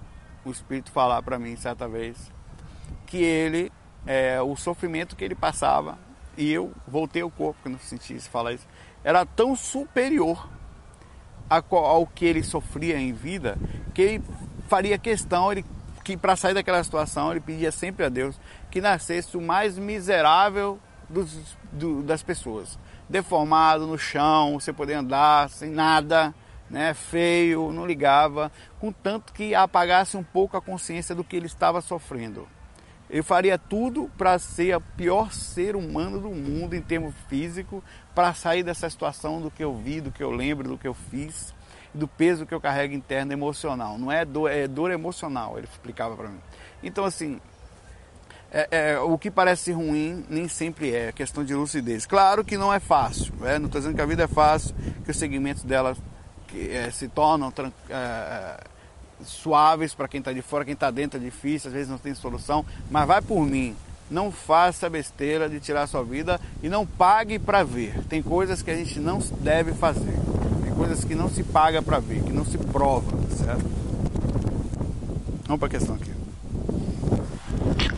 o 0.45 0.51
Espírito 0.51 0.91
falar 0.91 1.21
para 1.23 1.39
mim 1.39 1.55
certa 1.55 1.87
vez 1.87 2.31
que 3.07 3.17
ele, 3.17 3.71
é, 4.05 4.39
o 4.41 4.55
sofrimento 4.55 5.15
que 5.15 5.23
ele 5.23 5.35
passava, 5.35 5.97
e 6.37 6.51
eu 6.51 6.71
voltei 6.87 7.21
ao 7.21 7.31
corpo 7.31 7.59
quando 7.63 7.79
senti 7.79 8.15
isso 8.15 8.29
falar 8.29 8.53
isso, 8.53 8.67
era 9.03 9.25
tão 9.25 9.55
superior 9.55 10.49
ao 11.49 12.07
que 12.07 12.25
ele 12.25 12.43
sofria 12.43 12.97
em 12.97 13.13
vida 13.13 13.57
que 13.93 14.01
ele 14.01 14.23
faria 14.67 14.97
questão, 14.97 15.51
ele 15.51 15.63
que 16.03 16.17
para 16.17 16.35
sair 16.35 16.53
daquela 16.53 16.83
situação 16.83 17.31
ele 17.31 17.39
pedia 17.39 17.71
sempre 17.71 18.05
a 18.05 18.09
Deus 18.09 18.39
que 18.69 18.81
nascesse 18.81 19.35
o 19.37 19.41
mais 19.41 19.77
miserável 19.77 20.79
dos, 21.09 21.57
do, 21.71 22.01
das 22.01 22.23
pessoas, 22.23 22.77
deformado 23.09 23.85
no 23.87 23.97
chão, 23.97 24.59
você 24.59 24.73
poder 24.73 24.93
andar 24.93 25.49
sem 25.49 25.69
nada, 25.69 26.33
né, 26.69 26.93
feio, 26.93 27.71
não 27.71 27.85
ligava, 27.85 28.51
contanto 28.79 29.33
que 29.33 29.53
apagasse 29.53 30.17
um 30.17 30.23
pouco 30.23 30.57
a 30.57 30.61
consciência 30.61 31.13
do 31.13 31.23
que 31.23 31.35
ele 31.35 31.45
estava 31.45 31.81
sofrendo. 31.81 32.47
Eu 33.09 33.23
faria 33.23 33.57
tudo 33.57 34.09
para 34.17 34.39
ser 34.39 34.75
o 34.75 34.81
pior 34.81 35.31
ser 35.31 35.75
humano 35.75 36.19
do 36.19 36.29
mundo 36.29 36.73
em 36.73 36.81
termos 36.81 37.13
físico, 37.29 37.83
para 38.15 38.33
sair 38.33 38.63
dessa 38.63 38.89
situação 38.89 39.39
do 39.39 39.51
que 39.51 39.63
eu 39.63 39.75
vi, 39.75 40.01
do 40.01 40.11
que 40.11 40.23
eu 40.23 40.31
lembro, 40.31 40.69
do 40.69 40.77
que 40.77 40.87
eu 40.87 40.93
fiz, 40.93 41.53
do 41.93 42.07
peso 42.07 42.45
que 42.45 42.53
eu 42.53 42.59
carrego 42.59 42.95
interno 42.95 43.31
emocional. 43.31 43.97
Não 43.97 44.11
é 44.11 44.25
dor, 44.25 44.49
é 44.49 44.67
dor 44.67 44.89
emocional, 44.89 45.57
ele 45.57 45.67
explicava 45.71 46.15
para 46.15 46.29
mim. 46.29 46.39
Então, 46.81 47.05
assim, 47.05 47.39
é, 48.55 48.67
é, 48.93 48.99
o 48.99 49.17
que 49.17 49.29
parece 49.29 49.73
ruim 49.73 50.23
nem 50.29 50.47
sempre 50.47 50.95
é 50.95 51.11
questão 51.11 51.43
de 51.43 51.53
lucidez. 51.53 52.05
Claro 52.05 52.41
que 52.41 52.55
não 52.55 52.73
é 52.73 52.79
fácil, 52.79 53.33
né? 53.41 53.59
não 53.59 53.65
estou 53.65 53.81
dizendo 53.81 53.95
que 53.95 54.01
a 54.01 54.05
vida 54.05 54.23
é 54.23 54.27
fácil, 54.27 54.73
que 55.03 55.11
os 55.11 55.17
segmentos 55.17 55.63
dela 55.63 55.93
que, 56.47 56.69
é, 56.71 56.89
se 56.89 57.09
tornam 57.09 57.51
é, 57.89 58.57
suaves 59.25 59.93
para 59.93 60.07
quem 60.07 60.19
está 60.19 60.31
de 60.31 60.41
fora, 60.41 60.63
quem 60.63 60.73
está 60.73 60.89
dentro 60.89 61.19
é 61.19 61.21
difícil, 61.21 61.67
às 61.67 61.73
vezes 61.73 61.89
não 61.89 61.97
tem 61.97 62.15
solução, 62.15 62.65
mas 62.89 63.05
vai 63.05 63.21
por 63.21 63.45
mim. 63.45 63.75
Não 64.09 64.31
faça 64.31 64.89
besteira 64.89 65.49
de 65.49 65.59
tirar 65.59 65.85
sua 65.87 66.03
vida 66.03 66.39
e 66.63 66.69
não 66.69 66.85
pague 66.85 67.37
para 67.37 67.61
ver. 67.61 68.05
Tem 68.05 68.23
coisas 68.23 68.61
que 68.61 68.71
a 68.71 68.75
gente 68.75 69.01
não 69.01 69.19
deve 69.41 69.73
fazer. 69.73 70.15
Tem 70.63 70.73
coisas 70.73 71.03
que 71.03 71.13
não 71.13 71.27
se 71.27 71.43
paga 71.43 71.81
para 71.81 71.99
ver, 71.99 72.23
que 72.23 72.31
não 72.31 72.45
se 72.45 72.57
prova, 72.57 73.11
certo? 73.35 73.65
Vamos 75.45 75.59
para 75.59 75.67
a 75.67 75.71
questão 75.71 75.95
aqui. 75.95 76.24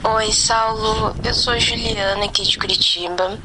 Oi, 0.04 0.32
Saulo. 0.34 1.16
Eu 1.24 1.34
sou 1.34 1.60
Juliana 1.60 2.26
aqui 2.26 2.42
de 2.44 2.58
Curitiba 2.58 3.38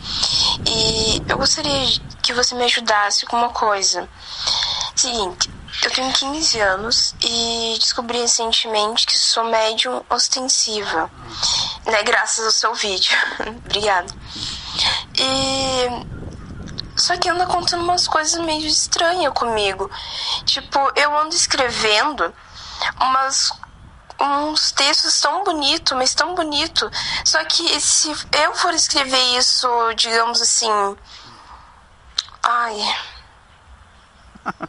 e 0.67 1.23
eu 1.29 1.37
gostaria 1.37 1.87
que 2.23 2.33
você 2.33 2.55
me 2.55 2.65
ajudasse 2.65 3.27
com 3.27 3.37
uma 3.37 3.51
coisa. 3.51 4.09
Seguinte, 4.97 5.51
eu 5.85 5.91
tenho 5.91 6.11
15 6.13 6.61
anos 6.61 7.15
e 7.21 7.77
descobri 7.79 8.19
recentemente 8.19 9.07
que 9.07 9.19
sou 9.19 9.45
médium 9.45 10.03
ostensiva, 10.09 11.11
né? 11.85 12.03
Graças 12.03 12.45
ao 12.47 12.51
seu 12.51 12.75
vídeo. 12.75 13.15
Obrigada. 13.67 14.13
E. 15.19 16.13
Só 16.97 17.17
que 17.17 17.29
anda 17.29 17.47
contando 17.47 17.83
umas 17.83 18.07
coisas 18.07 18.41
meio 18.43 18.67
estranhas 18.67 19.33
comigo. 19.35 19.91
Tipo, 20.45 20.79
eu 20.95 21.19
ando 21.19 21.35
escrevendo 21.35 22.33
umas 23.01 23.53
uns 24.23 24.73
textos 24.73 25.21
tão 25.21 25.45
bonito, 25.45 25.95
mas 25.97 26.15
tão 26.15 26.35
bonito. 26.35 26.91
Só 27.25 27.45
que 27.45 27.81
se 27.81 28.11
eu 28.33 28.55
for 28.55 28.73
escrever 28.73 29.23
isso, 29.37 29.69
digamos 29.97 30.41
assim, 30.41 30.71
ai, 32.43 32.77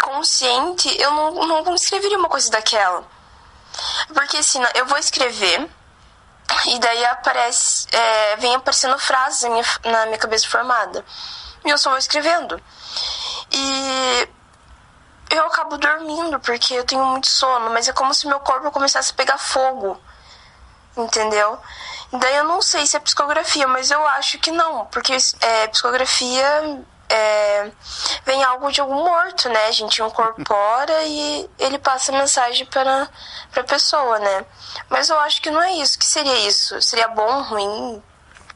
consciente, 0.00 0.88
eu 1.00 1.10
não, 1.10 1.64
não 1.64 1.74
escreveria 1.74 2.18
uma 2.18 2.28
coisa 2.28 2.50
daquela. 2.50 3.04
Porque 4.12 4.36
assim, 4.36 4.60
eu 4.74 4.86
vou 4.86 4.98
escrever 4.98 5.68
e 6.66 6.78
daí 6.78 7.04
aparece, 7.06 7.86
é, 7.90 8.36
vem 8.36 8.54
aparecendo 8.54 8.98
frases 8.98 9.42
na 9.42 9.50
minha, 9.50 9.64
na 9.84 10.06
minha 10.06 10.18
cabeça 10.18 10.48
formada. 10.48 11.04
E 11.64 11.70
eu 11.70 11.78
só 11.78 11.90
vou 11.90 11.98
escrevendo. 11.98 12.60
E 13.50 14.28
eu 15.32 15.46
acabo 15.46 15.78
dormindo 15.78 16.38
porque 16.40 16.74
eu 16.74 16.84
tenho 16.84 17.04
muito 17.04 17.26
sono, 17.26 17.70
mas 17.70 17.88
é 17.88 17.92
como 17.92 18.12
se 18.12 18.26
meu 18.26 18.40
corpo 18.40 18.70
começasse 18.70 19.12
a 19.12 19.14
pegar 19.14 19.38
fogo. 19.38 19.98
Entendeu? 20.96 21.58
Daí 22.12 22.36
eu 22.36 22.44
não 22.44 22.60
sei 22.60 22.86
se 22.86 22.96
é 22.96 23.00
psicografia, 23.00 23.66
mas 23.66 23.90
eu 23.90 24.06
acho 24.08 24.38
que 24.38 24.50
não, 24.50 24.84
porque 24.86 25.16
é, 25.40 25.66
psicografia 25.68 26.84
é, 27.08 27.70
vem 28.24 28.42
algo 28.44 28.70
de 28.70 28.80
algum 28.80 29.04
morto, 29.04 29.48
né? 29.48 29.66
A 29.66 29.72
gente 29.72 30.02
incorpora 30.02 31.02
e 31.04 31.48
ele 31.58 31.78
passa 31.78 32.12
a 32.12 32.18
mensagem 32.18 32.66
para 32.66 33.08
a 33.56 33.64
pessoa, 33.64 34.18
né? 34.18 34.44
Mas 34.90 35.08
eu 35.08 35.18
acho 35.20 35.40
que 35.40 35.50
não 35.50 35.62
é 35.62 35.72
isso. 35.72 35.98
que 35.98 36.04
seria 36.04 36.46
isso? 36.46 36.80
Seria 36.82 37.08
bom, 37.08 37.42
ruim? 37.42 38.02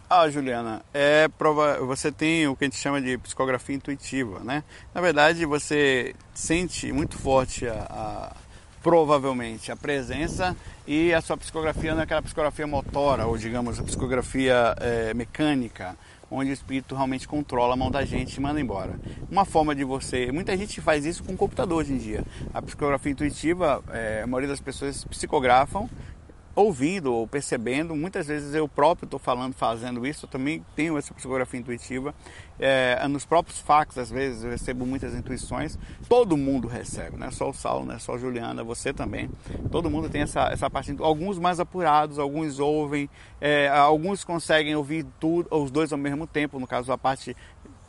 Ah, 0.08 0.30
Juliana, 0.30 0.82
é 0.94 1.26
prova... 1.26 1.84
você 1.84 2.12
tem 2.12 2.46
o 2.46 2.54
que 2.54 2.64
a 2.64 2.68
gente 2.68 2.78
chama 2.78 3.00
de 3.00 3.18
psicografia 3.18 3.74
intuitiva, 3.74 4.38
né? 4.38 4.62
Na 4.94 5.00
verdade, 5.00 5.44
você 5.44 6.14
sente 6.32 6.92
muito 6.92 7.18
forte 7.18 7.66
a, 7.66 7.86
a 7.90 8.36
provavelmente 8.80 9.72
a 9.72 9.76
presença 9.76 10.56
e 10.86 11.12
a 11.12 11.20
sua 11.20 11.36
psicografia 11.36 11.92
não 11.92 12.02
é 12.02 12.20
psicografia 12.22 12.68
motora 12.68 13.26
ou 13.26 13.36
digamos 13.36 13.80
a 13.80 13.82
psicografia 13.82 14.76
é, 14.78 15.12
mecânica 15.12 15.96
onde 16.30 16.50
o 16.50 16.52
espírito 16.52 16.94
realmente 16.94 17.26
controla 17.26 17.74
a 17.74 17.76
mão 17.76 17.90
da 17.90 18.04
gente 18.04 18.36
e 18.36 18.40
manda 18.40 18.60
embora. 18.60 18.94
Uma 19.28 19.44
forma 19.44 19.74
de 19.74 19.82
você. 19.82 20.30
Muita 20.30 20.56
gente 20.56 20.80
faz 20.80 21.04
isso 21.04 21.24
com 21.24 21.36
computador 21.36 21.78
hoje 21.78 21.92
em 21.92 21.98
dia. 21.98 22.24
A 22.54 22.62
psicografia 22.62 23.10
intuitiva, 23.10 23.82
é, 23.92 24.22
a 24.22 24.26
maioria 24.26 24.48
das 24.48 24.60
pessoas 24.60 25.04
psicografam 25.04 25.88
ouvindo 26.56 27.12
ou 27.12 27.28
percebendo. 27.28 27.94
Muitas 27.94 28.26
vezes 28.26 28.54
eu 28.54 28.66
próprio 28.66 29.04
estou 29.04 29.20
falando, 29.20 29.52
fazendo 29.52 30.06
isso. 30.06 30.24
Eu 30.24 30.30
também 30.30 30.64
tenho 30.74 30.96
essa 30.96 31.12
psicografia 31.12 31.60
intuitiva. 31.60 32.14
É, 32.58 33.06
nos 33.06 33.26
próprios 33.26 33.60
fax, 33.60 33.98
às 33.98 34.10
vezes, 34.10 34.42
eu 34.42 34.50
recebo 34.50 34.86
muitas 34.86 35.14
intuições. 35.14 35.78
Todo 36.08 36.34
mundo 36.34 36.66
recebe, 36.66 37.18
não 37.18 37.26
é 37.26 37.30
só 37.30 37.50
o 37.50 37.52
Saulo, 37.52 37.84
não 37.84 37.94
é 37.94 37.98
só 37.98 38.14
a 38.14 38.18
Juliana, 38.18 38.64
você 38.64 38.92
também. 38.92 39.30
Todo 39.70 39.90
mundo 39.90 40.08
tem 40.08 40.22
essa, 40.22 40.48
essa 40.50 40.70
parte. 40.70 40.96
Alguns 40.98 41.38
mais 41.38 41.60
apurados, 41.60 42.18
alguns 42.18 42.58
ouvem, 42.58 43.10
é, 43.38 43.68
alguns 43.68 44.24
conseguem 44.24 44.74
ouvir 44.74 45.04
tudo, 45.20 45.46
os 45.54 45.70
dois 45.70 45.92
ao 45.92 45.98
mesmo 45.98 46.26
tempo. 46.26 46.58
No 46.58 46.66
caso, 46.66 46.90
a 46.90 46.96
parte 46.96 47.36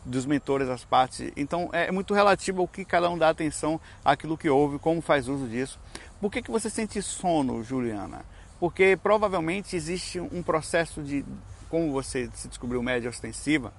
dos 0.04 0.26
mentores, 0.26 0.68
as 0.68 0.84
partes. 0.84 1.32
Então 1.36 1.70
é 1.72 1.92
muito 1.92 2.14
relativo 2.14 2.62
ao 2.62 2.68
que 2.68 2.84
cada 2.84 3.10
um 3.10 3.18
dá 3.18 3.30
atenção 3.30 3.80
àquilo 4.04 4.38
que 4.38 4.50
ouve, 4.50 4.78
como 4.80 5.02
faz 5.02 5.28
uso 5.28 5.48
disso. 5.48 5.80
Por 6.20 6.32
que, 6.32 6.42
que 6.42 6.52
você 6.52 6.70
sente 6.70 7.02
sono, 7.02 7.64
Juliana? 7.64 8.26
Porque 8.60 8.98
provavelmente 9.02 9.76
existe 9.76 10.20
um 10.20 10.42
processo 10.42 11.02
de, 11.02 11.26
como 11.70 11.92
você 11.92 12.30
se 12.34 12.48
descobriu 12.48 12.82
média 12.82 13.10
ostensiva, 13.10 13.74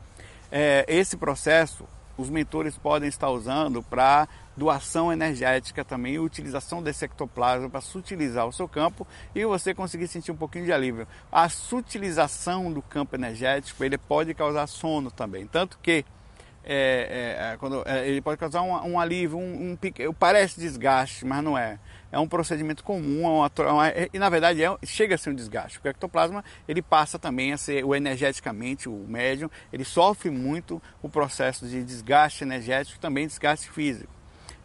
é, 0.50 0.84
esse 0.88 1.16
processo 1.16 1.84
os 2.18 2.28
mentores 2.28 2.76
podem 2.76 3.08
estar 3.08 3.30
usando 3.30 3.80
para 3.80 4.28
doação 4.56 5.12
energética 5.12 5.84
também, 5.84 6.18
utilização 6.18 6.82
desse 6.82 7.04
ectoplasma 7.04 7.70
para 7.70 7.80
sutilizar 7.80 8.44
o 8.44 8.52
seu 8.52 8.68
campo 8.68 9.06
e 9.32 9.44
você 9.44 9.72
conseguir 9.72 10.08
sentir 10.08 10.32
um 10.32 10.36
pouquinho 10.36 10.64
de 10.64 10.72
alívio. 10.72 11.06
A 11.30 11.48
sutilização 11.48 12.72
do 12.72 12.82
campo 12.82 13.14
energético 13.14 13.84
ele 13.84 13.96
pode 13.96 14.34
causar 14.34 14.66
sono 14.66 15.12
também, 15.12 15.46
tanto 15.46 15.78
que 15.80 16.04
é, 16.68 17.36
é, 17.40 17.52
é 17.52 17.56
quando, 17.56 17.82
é, 17.86 18.06
ele 18.06 18.20
pode 18.20 18.38
causar 18.38 18.62
um, 18.62 18.92
um 18.92 19.00
alívio, 19.00 19.38
um, 19.38 19.72
um, 19.72 20.12
parece 20.12 20.60
desgaste, 20.60 21.24
mas 21.24 21.42
não 21.42 21.56
é 21.56 21.78
é 22.10 22.18
um 22.18 22.28
procedimento 22.28 22.82
comum, 22.82 23.24
é 23.24 23.28
uma, 23.28 23.72
uma, 23.72 23.92
e 24.12 24.18
na 24.18 24.28
verdade 24.28 24.60
chega 24.84 25.14
a 25.14 25.18
ser 25.18 25.30
um 25.30 25.34
desgaste, 25.34 25.78
o 25.82 25.88
ectoplasma 25.88 26.44
ele 26.66 26.80
passa 26.80 27.18
também 27.18 27.52
a 27.52 27.58
ser, 27.58 27.84
o 27.84 27.94
energeticamente, 27.94 28.88
o 28.88 29.04
médium, 29.06 29.50
ele 29.72 29.84
sofre 29.84 30.30
muito 30.30 30.82
o 31.02 31.08
processo 31.08 31.66
de 31.66 31.84
desgaste 31.84 32.44
energético 32.44 32.96
e 32.96 33.00
também 33.00 33.26
desgaste 33.26 33.70
físico. 33.70 34.17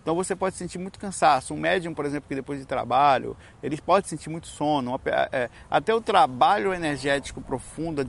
Então 0.04 0.14
você 0.14 0.36
pode 0.36 0.58
sentir 0.58 0.78
muito 0.78 1.00
cansaço. 1.00 1.54
Um 1.54 1.58
médium, 1.58 1.94
por 1.94 2.06
exemplo, 2.06 2.28
que 2.28 2.36
depois 2.36 2.60
de 2.60 2.66
trabalho, 2.66 3.38
ele 3.64 3.80
pode 3.82 4.10
sentir 4.10 4.30
muito 4.30 4.48
sono. 4.48 5.00
É, 5.32 5.50
até 5.72 5.96
o 5.96 6.02
trabalho 6.02 6.74
energético 6.74 7.42
profundo, 7.42 8.06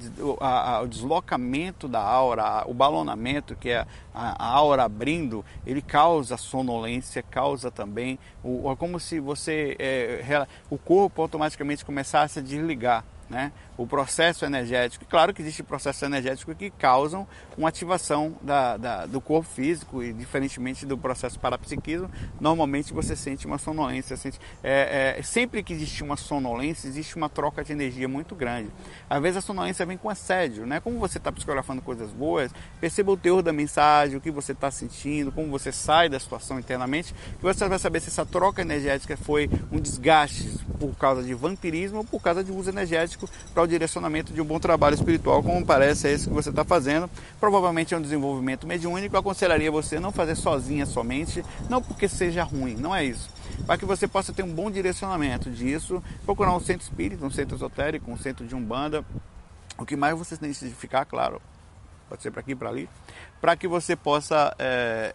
o 0.82 0.86
deslocamento 0.88 1.86
da 1.86 2.02
aura, 2.02 2.64
o 2.66 2.74
balonamento, 2.74 3.54
que 3.54 3.70
é 3.70 3.86
a 4.12 4.44
aura 4.44 4.82
abrindo, 4.82 5.44
ele 5.64 5.80
causa 5.80 6.36
sonolência, 6.36 7.22
causa 7.22 7.70
também, 7.70 8.18
o, 8.42 8.74
como 8.76 8.98
se 8.98 9.20
você, 9.20 9.76
é, 9.78 10.46
o 10.68 10.76
corpo 10.76 11.22
automaticamente 11.22 11.84
começasse 11.84 12.40
a 12.40 12.42
desligar 12.42 13.04
né? 13.28 13.52
O 13.76 13.86
processo 13.86 14.44
energético. 14.44 15.04
Claro 15.04 15.34
que 15.34 15.42
existe 15.42 15.62
processos 15.62 16.02
energéticos 16.02 16.54
que 16.56 16.70
causam 16.70 17.26
uma 17.56 17.68
ativação 17.68 18.36
da, 18.40 18.76
da, 18.76 19.06
do 19.06 19.20
corpo 19.20 19.48
físico 19.48 20.02
e 20.02 20.12
diferentemente 20.12 20.86
do 20.86 20.96
processo 20.96 21.38
parapsiquismo, 21.38 22.10
normalmente 22.40 22.92
você 22.92 23.16
sente 23.16 23.46
uma 23.46 23.58
sonolência. 23.58 24.16
Sente, 24.16 24.38
é, 24.62 25.16
é, 25.18 25.22
sempre 25.22 25.62
que 25.62 25.72
existe 25.72 26.02
uma 26.02 26.16
sonolência, 26.16 26.86
existe 26.88 27.16
uma 27.16 27.28
troca 27.28 27.64
de 27.64 27.72
energia 27.72 28.08
muito 28.08 28.34
grande. 28.34 28.70
Às 29.08 29.20
vezes 29.20 29.38
a 29.38 29.40
sonolência 29.40 29.84
vem 29.84 29.96
com 29.96 30.08
assédio, 30.08 30.66
né? 30.66 30.80
Como 30.80 30.98
você 30.98 31.18
está 31.18 31.32
psicografando 31.32 31.82
coisas 31.82 32.10
boas, 32.12 32.52
perceba 32.80 33.12
o 33.12 33.16
teor 33.16 33.42
da 33.42 33.52
mensagem, 33.52 34.16
o 34.16 34.20
que 34.20 34.30
você 34.30 34.52
está 34.52 34.70
sentindo, 34.70 35.32
como 35.32 35.48
você 35.48 35.72
sai 35.72 36.08
da 36.08 36.18
situação 36.18 36.58
internamente, 36.58 37.14
e 37.38 37.42
você 37.42 37.68
vai 37.68 37.78
saber 37.78 38.00
se 38.00 38.08
essa 38.08 38.24
troca 38.24 38.62
energética 38.62 39.16
foi 39.16 39.50
um 39.72 39.80
desgaste 39.80 40.58
por 40.78 40.94
causa 40.96 41.22
de 41.22 41.34
vampirismo 41.34 41.98
ou 41.98 42.04
por 42.04 42.20
causa 42.20 42.44
de 42.44 42.52
uso 42.52 42.70
energético 42.70 43.28
para 43.52 43.63
o 43.64 43.68
direcionamento 43.68 44.32
de 44.32 44.40
um 44.40 44.44
bom 44.44 44.58
trabalho 44.58 44.94
espiritual, 44.94 45.42
como 45.42 45.64
parece 45.64 46.08
é 46.08 46.12
esse 46.12 46.28
que 46.28 46.34
você 46.34 46.50
está 46.50 46.64
fazendo. 46.64 47.10
Provavelmente 47.40 47.94
é 47.94 47.96
um 47.96 48.02
desenvolvimento 48.02 48.66
mediúnico. 48.66 49.16
Eu 49.16 49.20
aconselharia 49.20 49.70
você 49.70 49.98
não 49.98 50.12
fazer 50.12 50.34
sozinha 50.34 50.86
somente, 50.86 51.44
não 51.68 51.82
porque 51.82 52.08
seja 52.08 52.42
ruim, 52.42 52.76
não 52.76 52.94
é 52.94 53.04
isso. 53.04 53.30
Para 53.66 53.78
que 53.78 53.84
você 53.84 54.06
possa 54.06 54.32
ter 54.32 54.42
um 54.42 54.52
bom 54.52 54.70
direcionamento 54.70 55.50
disso, 55.50 56.02
procurar 56.24 56.54
um 56.54 56.60
centro 56.60 56.82
espírita, 56.82 57.24
um 57.24 57.30
centro 57.30 57.56
esotérico, 57.56 58.10
um 58.10 58.16
centro 58.16 58.46
de 58.46 58.54
umbanda, 58.54 59.04
o 59.78 59.84
que 59.84 59.96
mais 59.96 60.16
você 60.16 60.36
tem 60.36 60.52
que 60.52 60.58
identificar, 60.58 61.04
claro, 61.04 61.40
pode 62.08 62.22
ser 62.22 62.30
para 62.30 62.40
aqui, 62.40 62.54
para 62.54 62.68
ali, 62.68 62.88
para 63.40 63.56
que 63.56 63.66
você 63.66 63.96
possa 63.96 64.54
é, 64.58 65.14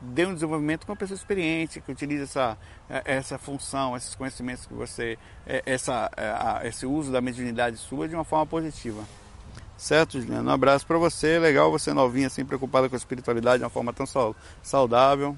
dê 0.00 0.26
um 0.26 0.34
desenvolvimento 0.34 0.86
com 0.86 0.92
uma 0.92 0.98
pessoa 0.98 1.16
experiente, 1.16 1.80
que 1.80 1.90
utilize 1.90 2.24
essa, 2.24 2.58
eh, 2.88 3.02
essa 3.04 3.38
função, 3.38 3.96
esses 3.96 4.14
conhecimentos 4.14 4.66
que 4.66 4.74
você, 4.74 5.18
eh, 5.46 5.62
essa, 5.64 6.10
eh, 6.16 6.68
esse 6.68 6.86
uso 6.86 7.10
da 7.10 7.20
mediunidade 7.20 7.76
sua 7.76 8.08
de 8.08 8.14
uma 8.14 8.24
forma 8.24 8.46
positiva. 8.46 9.02
Certo, 9.76 10.20
Juliano? 10.20 10.50
Um 10.50 10.54
abraço 10.54 10.86
para 10.86 10.96
você. 10.96 11.38
Legal 11.38 11.70
você 11.70 11.92
novinha, 11.92 12.28
assim, 12.28 12.44
preocupada 12.44 12.88
com 12.88 12.96
a 12.96 12.98
espiritualidade 12.98 13.58
de 13.58 13.64
uma 13.64 13.70
forma 13.70 13.92
tão 13.92 14.06
saudável. 14.62 15.36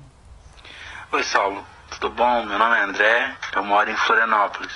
Oi, 1.12 1.22
Saulo. 1.24 1.64
Tudo 1.90 2.10
bom? 2.10 2.44
Meu 2.44 2.58
nome 2.58 2.76
é 2.76 2.82
André, 2.82 3.36
eu 3.56 3.64
moro 3.64 3.90
em 3.90 3.96
Florianópolis. 3.96 4.72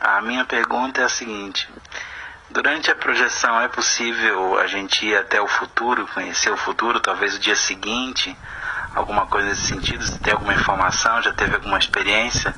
A 0.00 0.20
minha 0.20 0.44
pergunta 0.44 1.00
é 1.00 1.04
a 1.04 1.08
seguinte: 1.08 1.66
Durante 2.48 2.90
a 2.90 2.94
projeção 2.94 3.60
é 3.60 3.68
possível 3.68 4.58
a 4.58 4.66
gente 4.68 5.04
ir 5.04 5.16
até 5.16 5.40
o 5.40 5.48
futuro, 5.48 6.06
conhecer 6.14 6.50
o 6.50 6.56
futuro, 6.56 7.00
talvez 7.00 7.34
o 7.34 7.40
dia 7.40 7.56
seguinte, 7.56 8.36
alguma 8.96 9.26
coisa 9.26 9.48
nesse 9.48 9.66
sentido? 9.66 10.02
Se 10.04 10.18
tem 10.18 10.32
alguma 10.32 10.54
informação, 10.54 11.22
já 11.22 11.32
teve 11.32 11.54
alguma 11.54 11.78
experiência? 11.78 12.54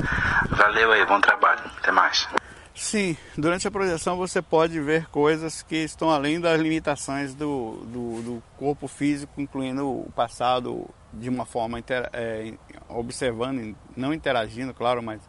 Valeu 0.51 0.93
aí, 0.93 1.05
bom 1.05 1.21
trabalho. 1.21 1.61
Até 1.79 1.93
mais. 1.93 2.29
Sim, 2.75 3.17
durante 3.37 3.67
a 3.67 3.71
projeção 3.73 4.17
você 4.17 4.41
pode 4.41 4.81
ver 4.81 5.07
coisas 5.09 5.63
que 5.63 5.77
estão 5.77 6.11
além 6.11 6.41
das 6.41 6.61
limitações 6.61 7.35
do, 7.35 7.85
do, 7.87 8.23
do 8.23 8.43
corpo 8.57 8.87
físico, 8.87 9.41
incluindo 9.41 9.85
o 9.85 10.11
passado 10.13 10.89
de 11.13 11.29
uma 11.29 11.45
forma 11.45 11.81
inter, 11.81 12.09
é, 12.13 12.55
observando, 12.89 13.75
não 13.97 14.15
interagindo, 14.15 14.73
claro, 14.73 15.03
mas 15.03 15.21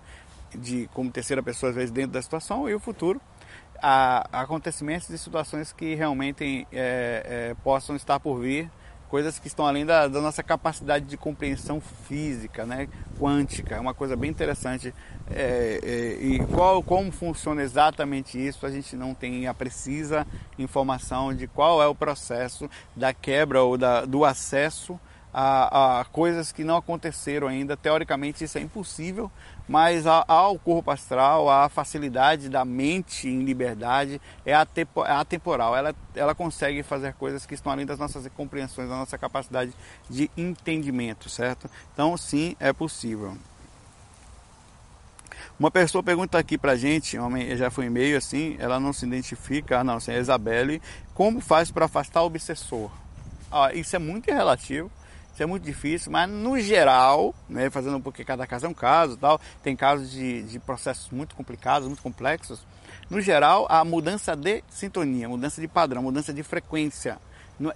de 0.53 0.87
como 0.93 1.11
terceira 1.11 1.41
pessoa 1.41 1.71
às 1.71 1.75
vezes 1.75 1.91
dentro 1.91 2.11
da 2.11 2.21
situação 2.21 2.69
e 2.69 2.75
o 2.75 2.79
futuro. 2.79 3.19
a 3.81 4.27
acontecimentos 4.31 5.09
e 5.09 5.17
situações 5.17 5.73
que 5.73 5.95
realmente 5.95 6.67
é, 6.71 7.49
é, 7.51 7.55
possam 7.63 7.95
estar 7.95 8.19
por 8.19 8.39
vir 8.39 8.69
coisas 9.09 9.39
que 9.39 9.47
estão 9.47 9.65
além 9.65 9.85
da, 9.85 10.07
da, 10.07 10.21
nossa 10.21 10.43
capacidade 10.43 11.05
de 11.05 11.17
compreensão 11.17 11.81
física, 12.07 12.65
né, 12.65 12.87
quântica, 13.19 13.75
é 13.75 13.79
uma 13.79 13.93
coisa 13.93 14.15
bem 14.15 14.29
interessante. 14.29 14.93
É, 15.31 15.79
é, 15.83 16.23
e 16.23 16.39
qual, 16.45 16.81
como 16.81 17.11
funciona 17.11 17.61
exatamente 17.61 18.37
isso, 18.37 18.65
a 18.65 18.71
gente 18.71 18.95
não 18.95 19.13
tem 19.13 19.47
a 19.47 19.53
precisa 19.53 20.25
informação 20.57 21.33
de 21.33 21.47
qual 21.47 21.81
é 21.81 21.87
o 21.87 21.95
processo 21.95 22.69
da 22.95 23.13
quebra 23.13 23.61
ou 23.63 23.77
da, 23.77 24.05
do 24.05 24.23
acesso 24.23 24.99
a, 25.33 25.99
a, 25.99 26.05
coisas 26.05 26.51
que 26.51 26.63
não 26.63 26.77
aconteceram 26.77 27.47
ainda. 27.47 27.77
Teoricamente 27.77 28.43
isso 28.43 28.57
é 28.57 28.61
impossível, 28.61 29.31
mas 29.69 30.07
ao 30.07 30.57
corpo 30.57 30.89
astral, 30.89 31.47
a 31.47 31.69
facilidade 31.69 32.49
da 32.49 32.65
mente 32.65 33.27
em 33.27 33.43
liberdade 33.43 34.19
é, 34.43 34.49
é 34.49 35.11
atemporal. 35.11 35.75
Ela, 35.75 35.95
ela 36.15 36.33
consegue 36.33 36.81
fazer 36.81 37.13
coisas 37.13 37.45
que 37.45 37.53
estão 37.53 37.71
além 37.71 37.85
das 37.85 37.99
nossas 37.99 38.27
compreensões, 38.35 38.89
da 38.89 38.95
nossa 38.95 39.15
capacidade 39.15 39.71
de 40.09 40.31
entendimento, 40.35 41.29
certo? 41.29 41.69
Então 41.93 42.17
sim, 42.17 42.55
é 42.59 42.73
possível. 42.73 43.37
Uma 45.59 45.69
pessoa 45.69 46.01
pergunta 46.01 46.39
aqui 46.39 46.57
pra 46.57 46.75
gente, 46.75 47.19
homem, 47.19 47.55
já 47.55 47.69
foi 47.69 47.85
e-mail 47.85 48.17
assim, 48.17 48.55
ela 48.57 48.79
não 48.79 48.91
se 48.91 49.05
identifica, 49.05 49.81
ah, 49.81 49.83
não, 49.83 49.97
assim, 49.97 50.13
é 50.13 50.19
Isabelle, 50.19 50.81
como 51.13 51.39
faz 51.39 51.69
para 51.69 51.85
afastar 51.85 52.23
o 52.23 52.25
obsessor? 52.25 52.89
Ah, 53.51 53.71
isso 53.71 53.95
é 53.95 53.99
muito 53.99 54.31
relativo 54.31 54.89
isso 55.39 55.43
é 55.43 55.45
muito 55.45 55.63
difícil, 55.63 56.11
mas 56.11 56.29
no 56.29 56.59
geral, 56.59 57.33
né, 57.47 57.69
fazendo 57.69 57.97
porque 58.01 58.25
cada 58.25 58.45
caso 58.45 58.65
é 58.65 58.69
um 58.69 58.73
caso 58.73 59.15
tal, 59.15 59.39
tem 59.63 59.73
casos 59.73 60.11
de, 60.11 60.43
de 60.43 60.59
processos 60.59 61.09
muito 61.11 61.33
complicados, 61.33 61.87
muito 61.87 62.03
complexos. 62.03 62.67
No 63.09 63.21
geral, 63.21 63.65
a 63.69 63.85
mudança 63.85 64.35
de 64.35 64.61
sintonia, 64.67 65.29
mudança 65.29 65.61
de 65.61 65.67
padrão, 65.67 66.03
mudança 66.03 66.33
de 66.33 66.43
frequência. 66.43 67.17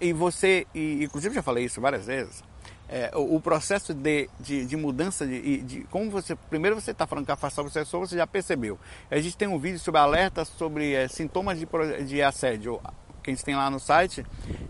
E 0.01 0.11
você, 0.11 0.67
e, 0.75 1.05
inclusive 1.05 1.33
já 1.33 1.41
falei 1.41 1.63
isso 1.63 1.79
várias 1.79 2.05
vezes, 2.05 2.43
é, 2.89 3.11
o, 3.15 3.37
o, 3.37 3.41
processo 3.41 3.93
de, 3.93 4.29
de, 4.41 4.65
de 4.65 4.75
mudança 4.75 5.25
de, 5.25 5.61
de, 5.61 5.83
como 5.85 6.11
você 6.11 6.35
primeiro 6.35 6.79
você 6.79 6.91
está 6.91 7.07
falando 7.07 7.25
que 7.25 7.31
afastar 7.31 7.61
o 7.61 7.65
obsessor 7.65 8.01
você 8.01 8.17
já 8.17 8.27
percebeu 8.27 8.77
a 9.09 9.17
gente 9.19 9.37
tem 9.37 9.47
um 9.47 9.57
vídeo 9.57 9.79
sobre 9.79 10.01
alertas 10.01 10.49
sobre 10.49 10.93
é, 10.93 11.07
sintomas 11.07 11.57
de, 11.57 11.65
de 12.05 12.21
assédio 12.21 12.81
que 13.23 13.31
a 13.31 13.33
gente 13.33 13.43
tem 13.43 13.55
lá 13.55 13.69
no 13.69 13.79
site 13.79 14.25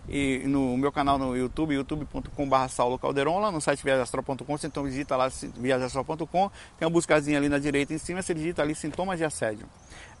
e 0.08 0.42
no 0.46 0.76
meu 0.76 0.92
canal 0.92 1.18
no 1.18 1.36
YouTube, 1.36 1.74
youtube.com.br 1.74 2.68
Saulo 2.68 2.98
Calderon, 2.98 3.40
lá 3.40 3.50
no 3.50 3.60
site 3.60 3.82
viajastral.com, 3.82 4.56
você 4.56 4.66
então 4.66 4.88
digita 4.88 5.16
lá 5.16 5.28
viajastral.com, 5.56 6.50
tem 6.78 6.86
uma 6.86 6.90
buscazinha 6.90 7.38
ali 7.38 7.48
na 7.48 7.58
direita 7.58 7.92
em 7.92 7.98
cima, 7.98 8.22
você 8.22 8.32
digita 8.32 8.62
ali 8.62 8.74
sintomas 8.74 9.18
de 9.18 9.24
assédio. 9.24 9.66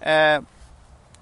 É, 0.00 0.42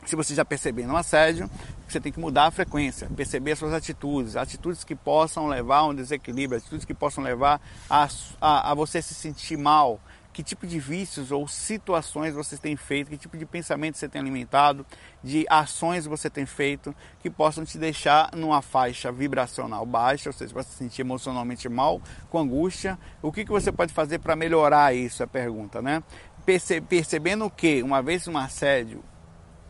se 0.04 0.16
você 0.16 0.34
já 0.34 0.44
perceber 0.44 0.86
um 0.86 0.96
assédio, 0.96 1.48
você 1.88 2.00
tem 2.00 2.10
que 2.10 2.18
mudar 2.18 2.46
a 2.46 2.50
frequência, 2.50 3.08
perceber 3.14 3.52
as 3.52 3.58
suas 3.58 3.72
atitudes, 3.72 4.36
atitudes 4.36 4.82
que 4.82 4.94
possam 4.94 5.46
levar 5.46 5.78
a 5.78 5.86
um 5.86 5.94
desequilíbrio, 5.94 6.58
atitudes 6.58 6.84
que 6.84 6.94
possam 6.94 7.22
levar 7.22 7.60
a, 7.88 8.08
a, 8.40 8.70
a 8.72 8.74
você 8.74 9.00
se 9.00 9.14
sentir 9.14 9.56
mal, 9.56 10.00
que 10.32 10.42
tipo 10.42 10.66
de 10.66 10.78
vícios 10.78 11.30
ou 11.30 11.46
situações 11.46 12.34
você 12.34 12.56
tem 12.56 12.74
feito, 12.76 13.10
que 13.10 13.18
tipo 13.18 13.36
de 13.36 13.44
pensamento 13.44 13.98
você 13.98 14.08
tem 14.08 14.20
alimentado, 14.20 14.86
de 15.22 15.44
ações 15.48 16.06
você 16.06 16.30
tem 16.30 16.46
feito 16.46 16.94
que 17.20 17.28
possam 17.28 17.64
te 17.64 17.76
deixar 17.76 18.30
numa 18.34 18.62
faixa 18.62 19.12
vibracional 19.12 19.84
baixa, 19.84 20.30
ou 20.30 20.32
seja, 20.32 20.54
você 20.54 20.70
se 20.70 20.76
sentir 20.76 21.02
emocionalmente 21.02 21.68
mal, 21.68 22.00
com 22.30 22.38
angústia. 22.38 22.98
O 23.20 23.30
que, 23.30 23.44
que 23.44 23.50
você 23.50 23.70
pode 23.70 23.92
fazer 23.92 24.18
para 24.18 24.34
melhorar 24.34 24.94
isso? 24.94 25.22
É 25.22 25.24
a 25.24 25.28
pergunta, 25.28 25.82
né? 25.82 26.02
Perce 26.46 26.80
percebendo 26.80 27.48
que, 27.50 27.82
uma 27.82 28.02
vez 28.02 28.26
um 28.26 28.36
assédio 28.36 29.04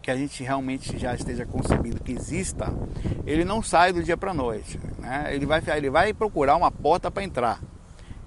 que 0.00 0.10
a 0.10 0.16
gente 0.16 0.42
realmente 0.42 0.98
já 0.98 1.14
esteja 1.14 1.46
concebido 1.46 2.02
que 2.02 2.12
exista, 2.12 2.72
ele 3.24 3.44
não 3.44 3.62
sai 3.62 3.92
do 3.92 4.02
dia 4.02 4.16
para 4.16 4.32
a 4.32 4.34
noite. 4.34 4.80
Né? 4.98 5.28
Ele, 5.30 5.46
vai, 5.46 5.62
ele 5.76 5.90
vai 5.90 6.12
procurar 6.12 6.56
uma 6.56 6.70
porta 6.70 7.10
para 7.10 7.22
entrar. 7.22 7.60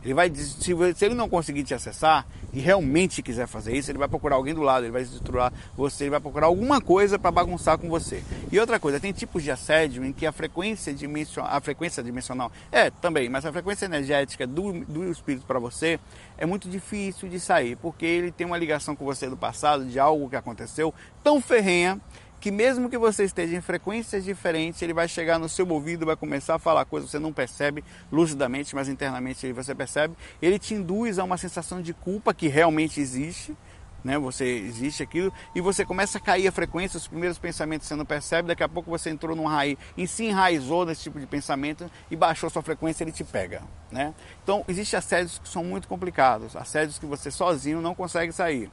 Ele 0.05 0.13
vai, 0.13 0.31
se, 0.35 0.71
ele 1.01 1.15
não 1.15 1.27
conseguir 1.27 1.63
te 1.63 1.73
acessar 1.73 2.27
e 2.53 2.59
realmente 2.59 3.23
quiser 3.23 3.47
fazer 3.47 3.75
isso, 3.75 3.89
ele 3.89 3.97
vai 3.97 4.07
procurar 4.07 4.35
alguém 4.35 4.53
do 4.53 4.61
lado, 4.61 4.85
ele 4.85 4.91
vai 4.91 5.01
estruturar 5.01 5.51
você, 5.75 6.03
ele 6.03 6.11
vai 6.11 6.19
procurar 6.19 6.45
alguma 6.45 6.79
coisa 6.79 7.17
para 7.17 7.31
bagunçar 7.31 7.79
com 7.79 7.89
você. 7.89 8.23
E 8.51 8.59
outra 8.59 8.79
coisa, 8.79 8.99
tem 8.99 9.11
tipos 9.11 9.41
de 9.41 9.49
assédio 9.49 10.05
em 10.05 10.13
que 10.13 10.27
a 10.27 10.31
frequência 10.31 10.93
dimensional, 10.93 11.51
a 11.51 11.59
frequência 11.59 12.03
dimensional 12.03 12.51
é 12.71 12.91
também, 12.91 13.27
mas 13.29 13.47
a 13.47 13.51
frequência 13.51 13.85
energética 13.85 14.45
do, 14.45 14.85
do 14.85 15.09
espírito 15.09 15.43
para 15.47 15.57
você 15.57 15.99
é 16.37 16.45
muito 16.45 16.69
difícil 16.69 17.27
de 17.27 17.39
sair, 17.39 17.75
porque 17.75 18.05
ele 18.05 18.31
tem 18.31 18.45
uma 18.45 18.59
ligação 18.59 18.95
com 18.95 19.03
você 19.03 19.27
do 19.27 19.35
passado, 19.35 19.85
de 19.85 19.99
algo 19.99 20.29
que 20.29 20.35
aconteceu 20.35 20.93
tão 21.23 21.41
ferrenha 21.41 21.99
que 22.39 22.51
mesmo 22.51 22.89
que 22.89 22.97
você 22.97 23.23
esteja 23.23 23.55
em 23.55 23.61
frequências 23.61 24.23
diferentes, 24.23 24.81
ele 24.81 24.93
vai 24.93 25.07
chegar 25.07 25.39
no 25.39 25.49
seu 25.49 25.67
ouvido, 25.67 26.05
vai 26.05 26.15
começar 26.15 26.55
a 26.55 26.59
falar 26.59 26.85
coisas 26.85 27.09
que 27.09 27.11
você 27.11 27.19
não 27.19 27.33
percebe 27.33 27.83
lucidamente, 28.11 28.75
mas 28.75 28.87
internamente 28.87 29.51
você 29.51 29.73
percebe. 29.73 30.15
Ele 30.41 30.59
te 30.59 30.73
induz 30.73 31.17
a 31.17 31.23
uma 31.23 31.37
sensação 31.37 31.81
de 31.81 31.93
culpa 31.93 32.33
que 32.33 32.47
realmente 32.47 32.99
existe, 32.99 33.55
né? 34.03 34.19
Você 34.19 34.45
existe 34.45 35.01
aquilo 35.01 35.33
e 35.55 35.59
você 35.59 35.83
começa 35.83 36.19
a 36.19 36.21
cair 36.21 36.47
a 36.47 36.51
frequência, 36.51 36.97
os 36.97 37.07
primeiros 37.07 37.39
pensamentos 37.39 37.87
você 37.87 37.95
não 37.95 38.05
percebe, 38.05 38.47
daqui 38.47 38.61
a 38.61 38.69
pouco 38.69 38.91
você 38.91 39.09
entrou 39.09 39.35
num 39.35 39.47
raiz, 39.47 39.75
e 39.97 40.07
se 40.07 40.25
enraizou 40.25 40.85
nesse 40.85 41.01
tipo 41.01 41.19
de 41.19 41.25
pensamento 41.25 41.89
e 42.11 42.15
baixou 42.15 42.47
sua 42.51 42.61
frequência, 42.61 43.03
ele 43.03 43.11
te 43.11 43.23
pega, 43.23 43.63
né? 43.91 44.13
Então, 44.43 44.63
existem 44.67 44.97
assédios 44.97 45.39
que 45.39 45.49
são 45.49 45.63
muito 45.63 45.87
complicados, 45.87 46.55
assédios 46.55 46.99
que 46.99 47.07
você 47.07 47.31
sozinho 47.31 47.81
não 47.81 47.95
consegue 47.95 48.31
sair. 48.31 48.69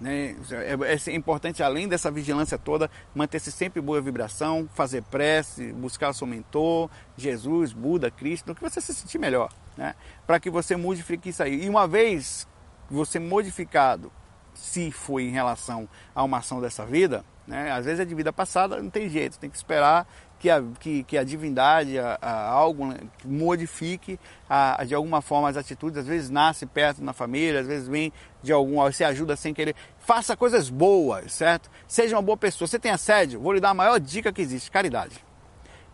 Né? 0.00 0.36
É, 0.50 1.10
é, 1.10 1.14
importante, 1.14 1.62
além 1.62 1.88
dessa 1.88 2.10
vigilância 2.10 2.58
toda, 2.58 2.90
manter-se 3.14 3.50
sempre 3.50 3.80
boa 3.80 4.00
vibração, 4.00 4.68
fazer 4.74 5.02
prece, 5.02 5.72
buscar 5.72 6.12
seu 6.12 6.26
mentor, 6.26 6.90
Jesus, 7.16 7.72
Buda, 7.72 8.10
Cristo, 8.10 8.54
que 8.54 8.60
você 8.60 8.80
se 8.80 8.94
sentir 8.94 9.18
melhor, 9.18 9.50
né? 9.76 9.94
para 10.26 10.38
que 10.38 10.50
você 10.50 10.76
modifique 10.76 11.30
isso 11.30 11.42
aí. 11.42 11.64
E 11.64 11.68
uma 11.68 11.86
vez 11.86 12.46
você 12.90 13.18
modificado, 13.18 14.12
se 14.54 14.90
foi 14.90 15.24
em 15.24 15.30
relação 15.30 15.88
a 16.14 16.22
uma 16.22 16.38
ação 16.38 16.60
dessa 16.60 16.84
vida, 16.84 17.24
né? 17.46 17.70
às 17.70 17.84
vezes 17.84 18.00
é 18.00 18.04
de 18.04 18.14
vida 18.14 18.32
passada, 18.32 18.82
não 18.82 18.90
tem 18.90 19.08
jeito, 19.08 19.38
tem 19.38 19.48
que 19.48 19.56
esperar 19.56 20.06
que 20.38 20.50
a, 20.50 20.62
que, 20.78 21.02
que 21.04 21.16
a 21.18 21.24
divindade, 21.24 21.98
a, 21.98 22.18
a 22.20 22.48
algo 22.48 22.86
né, 22.86 22.98
modifique 23.24 24.18
a, 24.48 24.84
de 24.84 24.94
alguma 24.94 25.22
forma 25.22 25.48
as 25.48 25.56
atitudes. 25.56 25.98
Às 25.98 26.06
vezes 26.06 26.30
nasce 26.30 26.66
perto 26.66 27.02
na 27.02 27.12
família, 27.12 27.60
às 27.60 27.66
vezes 27.66 27.88
vem 27.88 28.12
de 28.42 28.52
algum, 28.52 28.76
você 28.76 29.04
ajuda 29.04 29.36
sem 29.36 29.54
querer. 29.54 29.74
Faça 29.98 30.36
coisas 30.36 30.68
boas, 30.68 31.32
certo? 31.32 31.70
Seja 31.86 32.16
uma 32.16 32.22
boa 32.22 32.36
pessoa. 32.36 32.68
Você 32.68 32.78
tem 32.78 32.90
assédio? 32.90 33.40
Vou 33.40 33.52
lhe 33.52 33.60
dar 33.60 33.70
a 33.70 33.74
maior 33.74 33.98
dica 33.98 34.32
que 34.32 34.42
existe: 34.42 34.70
caridade. 34.70 35.24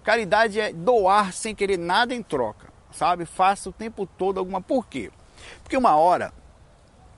Caridade 0.03 0.61
é 0.61 0.73
doar 0.73 1.33
sem 1.33 1.55
querer 1.55 1.79
nada 1.79 2.13
em 2.13 2.23
troca, 2.23 2.69
sabe? 2.91 3.25
Faça 3.25 3.69
o 3.69 3.73
tempo 3.73 4.05
todo 4.07 4.39
alguma. 4.39 4.61
Por 4.61 4.87
quê? 4.87 5.11
Porque 5.63 5.77
uma 5.77 5.97
hora 5.97 6.33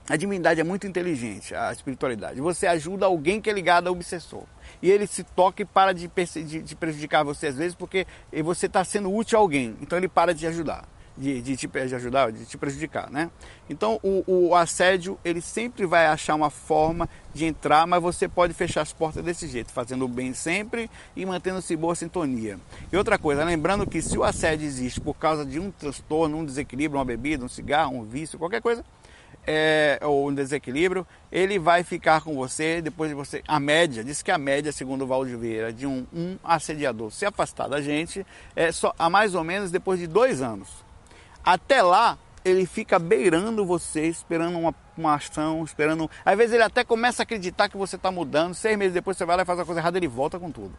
A 0.07 0.15
divindade 0.15 0.61
é 0.61 0.63
muito 0.63 0.85
inteligente, 0.85 1.55
a 1.55 1.71
espiritualidade. 1.71 2.39
Você 2.39 2.67
ajuda 2.67 3.07
alguém 3.07 3.41
que 3.41 3.49
é 3.49 3.53
ligado 3.53 3.87
ao 3.87 3.93
obsessor. 3.93 4.43
E 4.85 4.91
ele 4.91 5.07
se 5.07 5.23
toca 5.23 5.63
e 5.63 5.65
para 5.65 5.95
de, 5.95 6.07
de, 6.07 6.61
de 6.61 6.75
prejudicar 6.75 7.23
você 7.23 7.47
às 7.47 7.55
vezes 7.55 7.73
porque 7.73 8.05
você 8.43 8.67
está 8.67 8.83
sendo 8.83 9.11
útil 9.11 9.35
a 9.35 9.41
alguém. 9.41 9.75
Então 9.81 9.97
ele 9.97 10.07
para 10.07 10.31
de 10.31 10.45
ajudar 10.45 10.87
de, 11.17 11.41
de, 11.41 11.57
te, 11.57 11.67
de 11.67 11.95
ajudar, 11.95 12.31
de 12.31 12.45
te 12.45 12.55
prejudicar, 12.55 13.09
né? 13.09 13.31
Então 13.67 13.99
o, 14.03 14.23
o, 14.27 14.55
assédio 14.55 15.17
ele 15.25 15.41
sempre 15.41 15.87
vai 15.87 16.05
achar 16.05 16.35
uma 16.35 16.51
forma 16.51 17.09
de 17.33 17.45
entrar, 17.45 17.87
mas 17.87 17.99
você 17.99 18.27
pode 18.27 18.53
fechar 18.53 18.81
as 18.81 18.93
portas 18.93 19.23
desse 19.23 19.47
jeito, 19.47 19.71
fazendo 19.71 20.05
o 20.05 20.07
bem 20.07 20.35
sempre 20.35 20.87
e 21.15 21.25
mantendo-se 21.25 21.75
boa 21.75 21.95
sintonia. 21.95 22.59
E 22.91 22.97
outra 22.97 23.17
coisa, 23.17 23.43
lembrando 23.43 23.87
que 23.87 24.03
se 24.03 24.15
o 24.17 24.23
assédio 24.23 24.67
existe 24.67 24.99
por 25.01 25.15
causa 25.15 25.43
de 25.43 25.59
um 25.59 25.71
transtorno, 25.71 26.37
um 26.37 26.45
desequilíbrio, 26.45 26.99
uma 26.99 27.05
bebida, 27.05 27.43
um 27.43 27.49
cigarro, 27.49 27.97
um 27.97 28.03
vício, 28.03 28.37
qualquer 28.37 28.61
coisa, 28.61 28.83
é, 29.47 29.99
ou 30.01 30.29
um 30.29 30.33
desequilíbrio, 30.33 31.05
ele 31.31 31.59
vai 31.59 31.83
ficar 31.83 32.21
com 32.21 32.35
você 32.35 32.81
depois 32.81 33.09
de 33.09 33.15
você. 33.15 33.43
A 33.47 33.59
média, 33.59 34.03
diz 34.03 34.21
que 34.21 34.31
a 34.31 34.37
média, 34.37 34.71
segundo 34.71 35.03
o 35.03 35.07
Valdir 35.07 35.37
Vieira, 35.37 35.71
de 35.71 35.85
um, 35.85 36.05
um 36.13 36.37
assediador 36.43 37.11
se 37.11 37.25
afastar 37.25 37.67
da 37.67 37.81
gente 37.81 38.25
é 38.55 38.71
só 38.71 38.93
a 38.97 39.09
mais 39.09 39.35
ou 39.35 39.43
menos 39.43 39.71
depois 39.71 39.99
de 39.99 40.07
dois 40.07 40.41
anos. 40.41 40.85
Até 41.43 41.81
lá, 41.81 42.17
ele 42.43 42.65
fica 42.65 42.99
beirando 42.99 43.65
você, 43.65 44.07
esperando 44.07 44.57
uma, 44.57 44.73
uma 44.97 45.15
ação, 45.15 45.63
esperando. 45.63 46.09
Às 46.23 46.37
vezes 46.37 46.53
ele 46.53 46.63
até 46.63 46.83
começa 46.83 47.21
a 47.21 47.23
acreditar 47.23 47.69
que 47.69 47.77
você 47.77 47.95
está 47.95 48.11
mudando. 48.11 48.53
Seis 48.53 48.77
meses 48.77 48.93
depois 48.93 49.17
você 49.17 49.25
vai 49.25 49.35
lá 49.35 49.43
e 49.43 49.45
faz 49.45 49.59
a 49.59 49.65
coisa 49.65 49.81
errada, 49.81 49.97
ele 49.97 50.07
volta 50.07 50.39
com 50.39 50.51
tudo. 50.51 50.75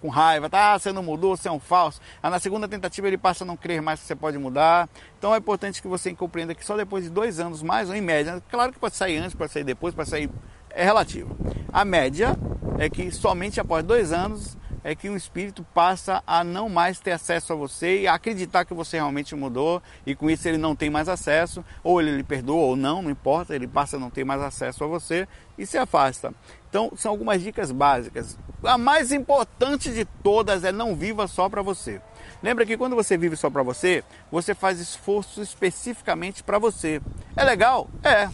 Com 0.00 0.08
raiva, 0.08 0.48
tá? 0.48 0.72
Ah, 0.72 0.78
você 0.78 0.92
não 0.92 1.02
mudou, 1.02 1.36
você 1.36 1.48
é 1.48 1.52
um 1.52 1.60
falso. 1.60 2.00
Aí 2.22 2.30
na 2.30 2.38
segunda 2.38 2.66
tentativa 2.66 3.06
ele 3.06 3.18
passa 3.18 3.44
a 3.44 3.46
não 3.46 3.56
crer 3.56 3.82
mais 3.82 4.00
que 4.00 4.06
você 4.06 4.16
pode 4.16 4.38
mudar. 4.38 4.88
Então 5.18 5.34
é 5.34 5.38
importante 5.38 5.82
que 5.82 5.88
você 5.88 6.14
compreenda 6.14 6.54
que 6.54 6.64
só 6.64 6.76
depois 6.76 7.04
de 7.04 7.10
dois 7.10 7.38
anos, 7.38 7.62
mais 7.62 7.90
ou 7.90 7.94
em 7.94 8.00
média, 8.00 8.42
claro 8.50 8.72
que 8.72 8.78
pode 8.78 8.96
sair 8.96 9.18
antes, 9.18 9.34
pode 9.34 9.52
sair 9.52 9.64
depois, 9.64 9.94
pode 9.94 10.08
sair. 10.08 10.30
É 10.70 10.84
relativo. 10.84 11.36
A 11.72 11.84
média 11.84 12.36
é 12.78 12.88
que 12.88 13.10
somente 13.10 13.60
após 13.60 13.84
dois 13.84 14.12
anos 14.12 14.56
é 14.82 14.94
que 14.94 15.10
um 15.10 15.16
espírito 15.16 15.64
passa 15.74 16.22
a 16.26 16.42
não 16.42 16.68
mais 16.68 16.98
ter 16.98 17.12
acesso 17.12 17.52
a 17.52 17.56
você 17.56 18.02
e 18.02 18.06
a 18.06 18.14
acreditar 18.14 18.64
que 18.64 18.74
você 18.74 18.96
realmente 18.96 19.34
mudou 19.34 19.82
e 20.06 20.14
com 20.14 20.30
isso 20.30 20.48
ele 20.48 20.58
não 20.58 20.74
tem 20.74 20.90
mais 20.90 21.08
acesso, 21.08 21.64
ou 21.82 22.00
ele 22.00 22.16
lhe 22.16 22.22
perdoa 22.22 22.62
ou 22.62 22.76
não, 22.76 23.02
não 23.02 23.10
importa, 23.10 23.54
ele 23.54 23.66
passa 23.66 23.96
a 23.96 24.00
não 24.00 24.10
ter 24.10 24.24
mais 24.24 24.40
acesso 24.40 24.84
a 24.84 24.86
você 24.86 25.28
e 25.58 25.66
se 25.66 25.76
afasta. 25.76 26.32
Então, 26.68 26.92
são 26.96 27.10
algumas 27.10 27.42
dicas 27.42 27.72
básicas. 27.72 28.38
A 28.62 28.78
mais 28.78 29.12
importante 29.12 29.90
de 29.90 30.04
todas 30.04 30.64
é 30.64 30.70
não 30.70 30.94
viva 30.94 31.26
só 31.26 31.48
para 31.48 31.62
você. 31.62 32.00
Lembra 32.42 32.64
que 32.64 32.76
quando 32.76 32.96
você 32.96 33.18
vive 33.18 33.36
só 33.36 33.50
para 33.50 33.62
você, 33.62 34.04
você 34.30 34.54
faz 34.54 34.80
esforço 34.80 35.42
especificamente 35.42 36.42
para 36.42 36.58
você. 36.58 37.02
É 37.36 37.44
legal? 37.44 37.88
É. 38.02 38.28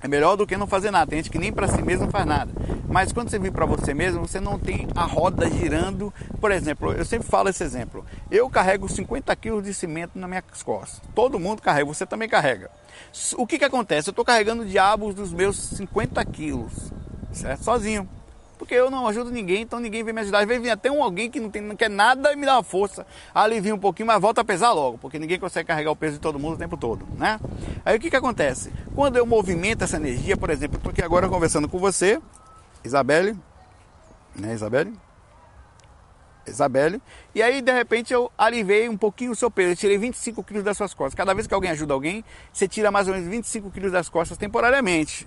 É 0.00 0.08
melhor 0.08 0.36
do 0.36 0.46
que 0.46 0.56
não 0.56 0.66
fazer 0.66 0.90
nada. 0.90 1.10
Tem 1.10 1.18
gente 1.18 1.30
que 1.30 1.38
nem 1.38 1.52
para 1.52 1.68
si 1.68 1.82
mesmo 1.82 2.10
faz 2.10 2.26
nada. 2.26 2.52
Mas 2.88 3.12
quando 3.12 3.30
você 3.30 3.38
vive 3.38 3.50
para 3.50 3.66
você 3.66 3.94
mesmo, 3.94 4.26
você 4.26 4.38
não 4.38 4.58
tem 4.58 4.86
a 4.94 5.04
roda 5.04 5.48
girando. 5.50 6.12
Por 6.40 6.50
exemplo, 6.50 6.92
eu 6.92 7.04
sempre 7.04 7.26
falo 7.26 7.48
esse 7.48 7.64
exemplo. 7.64 8.04
Eu 8.30 8.48
carrego 8.48 8.88
50 8.88 9.34
quilos 9.36 9.64
de 9.64 9.74
cimento 9.74 10.18
nas 10.18 10.28
minhas 10.28 10.62
costas. 10.62 11.00
Todo 11.14 11.40
mundo 11.40 11.62
carrega, 11.62 11.86
você 11.86 12.06
também 12.06 12.28
carrega. 12.28 12.70
O 13.36 13.46
que, 13.46 13.58
que 13.58 13.64
acontece? 13.64 14.08
Eu 14.08 14.12
estou 14.12 14.24
carregando 14.24 14.64
diabos 14.64 15.14
dos 15.14 15.32
meus 15.32 15.56
50 15.56 16.24
quilos, 16.26 16.92
certo? 17.32 17.64
Sozinho. 17.64 18.08
Porque 18.66 18.74
eu 18.74 18.90
não 18.90 19.06
ajudo 19.06 19.30
ninguém, 19.30 19.62
então 19.62 19.78
ninguém 19.78 20.02
vem 20.02 20.12
me 20.12 20.22
ajudar. 20.22 20.40
Às 20.40 20.44
vezes 20.44 20.60
vem 20.60 20.72
até 20.72 20.90
um 20.90 21.00
alguém 21.00 21.30
que 21.30 21.38
não, 21.38 21.48
tem, 21.48 21.62
não 21.62 21.76
quer 21.76 21.88
nada 21.88 22.32
e 22.32 22.36
me 22.36 22.44
dá 22.44 22.56
uma 22.56 22.64
força, 22.64 23.06
alivia 23.32 23.72
um 23.72 23.78
pouquinho, 23.78 24.08
mas 24.08 24.20
volta 24.20 24.40
a 24.40 24.44
pesar 24.44 24.72
logo, 24.72 24.98
porque 24.98 25.20
ninguém 25.20 25.38
consegue 25.38 25.68
carregar 25.68 25.92
o 25.92 25.94
peso 25.94 26.14
de 26.14 26.18
todo 26.18 26.36
mundo 26.36 26.54
o 26.54 26.58
tempo 26.58 26.76
todo, 26.76 27.06
né? 27.16 27.38
Aí 27.84 27.96
o 27.96 28.00
que, 28.00 28.10
que 28.10 28.16
acontece? 28.16 28.72
Quando 28.92 29.18
eu 29.18 29.24
movimento 29.24 29.84
essa 29.84 29.98
energia, 29.98 30.36
por 30.36 30.50
exemplo, 30.50 30.78
estou 30.78 30.90
aqui 30.90 31.00
agora 31.00 31.28
conversando 31.28 31.68
com 31.68 31.78
você, 31.78 32.20
Isabelle, 32.84 33.38
né, 34.34 34.52
Isabelle? 34.52 34.92
Isabelle, 36.44 37.00
e 37.36 37.42
aí 37.44 37.62
de 37.62 37.72
repente 37.72 38.12
eu 38.12 38.32
alivei 38.36 38.88
um 38.88 38.96
pouquinho 38.96 39.30
o 39.30 39.36
seu 39.36 39.48
peso, 39.48 39.70
eu 39.70 39.76
tirei 39.76 39.96
25 39.96 40.42
quilos 40.42 40.64
das 40.64 40.76
suas 40.76 40.92
costas. 40.92 41.14
Cada 41.14 41.32
vez 41.34 41.46
que 41.46 41.54
alguém 41.54 41.70
ajuda 41.70 41.94
alguém, 41.94 42.24
você 42.52 42.66
tira 42.66 42.90
mais 42.90 43.06
ou 43.06 43.14
menos 43.14 43.28
25 43.28 43.70
quilos 43.70 43.92
das 43.92 44.08
costas 44.08 44.36
temporariamente. 44.36 45.24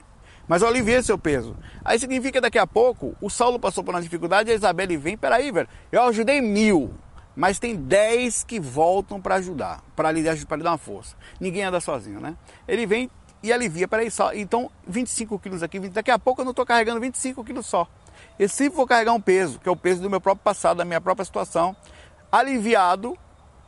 Mas 0.50 0.64
eu 0.64 0.68
aliviei 0.68 1.04
seu 1.04 1.16
peso. 1.16 1.56
Aí 1.86 2.00
significa 2.00 2.34
que 2.34 2.42
daqui 2.42 2.58
a 2.58 2.66
pouco 2.66 3.16
o 3.22 3.30
Saulo 3.30 3.60
passou 3.60 3.84
por 3.84 3.94
uma 3.94 4.02
dificuldade 4.02 4.50
e 4.50 4.54
a 4.54 4.56
Isabelle 4.56 4.98
vem, 4.98 5.16
peraí, 5.16 5.52
velho, 5.52 5.70
eu 5.92 6.02
ajudei 6.02 6.42
mil, 6.42 6.92
mas 7.36 7.60
tem 7.60 7.76
10 7.76 8.46
que 8.46 8.60
voltam 8.60 9.22
para 9.22 9.36
ajudar, 9.36 9.84
para 9.96 10.12
lhe, 10.12 10.24
lhe 10.24 10.64
dar 10.64 10.72
uma 10.72 10.78
força. 10.80 11.16
Ninguém 11.40 11.66
anda 11.66 11.80
sozinho, 11.80 12.20
né? 12.20 12.36
Ele 12.68 12.88
vem 12.88 13.12
e 13.44 13.54
alivia, 13.54 13.88
peraí, 13.88 14.10
só. 14.10 14.34
Então, 14.34 14.72
25 14.88 15.38
quilos 15.38 15.62
aqui, 15.62 15.80
daqui 15.88 16.10
a 16.10 16.18
pouco 16.18 16.42
eu 16.42 16.46
não 16.46 16.52
estou 16.52 16.66
carregando 16.66 17.00
25 17.00 17.44
quilos 17.44 17.68
só. 17.68 17.88
Eu 18.40 18.50
sempre 18.50 18.76
vou 18.76 18.88
carregar 18.88 19.14
um 19.14 19.22
peso, 19.22 19.60
que 19.60 19.70
é 19.70 19.72
o 19.72 19.76
peso 19.76 20.02
do 20.02 20.10
meu 20.10 20.20
próprio 20.20 20.44
passado, 20.44 20.78
da 20.78 20.86
minha 20.86 21.00
própria 21.00 21.24
situação, 21.24 21.76
aliviado 22.32 23.16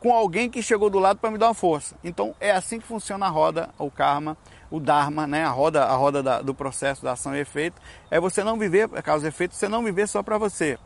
com 0.00 0.12
alguém 0.12 0.50
que 0.50 0.60
chegou 0.60 0.90
do 0.90 0.98
lado 0.98 1.20
para 1.20 1.30
me 1.30 1.38
dar 1.38 1.46
uma 1.46 1.54
força. 1.54 1.94
Então 2.02 2.34
é 2.40 2.50
assim 2.50 2.80
que 2.80 2.86
funciona 2.86 3.26
a 3.26 3.28
roda, 3.28 3.70
o 3.78 3.88
karma, 3.88 4.36
o 4.72 4.80
dharma, 4.80 5.26
né? 5.26 5.44
A 5.44 5.50
roda, 5.50 5.84
a 5.84 5.94
roda 5.94 6.22
da, 6.22 6.40
do 6.40 6.54
processo 6.54 7.04
da 7.04 7.12
ação 7.12 7.36
e 7.36 7.40
efeito. 7.40 7.80
É 8.10 8.18
você 8.18 8.42
não 8.42 8.58
viver 8.58 8.88
causa 9.02 9.26
e 9.26 9.28
efeito, 9.28 9.54
você 9.54 9.68
não 9.68 9.84
viver 9.84 10.08
só 10.08 10.22
para 10.22 10.38
você. 10.38 10.78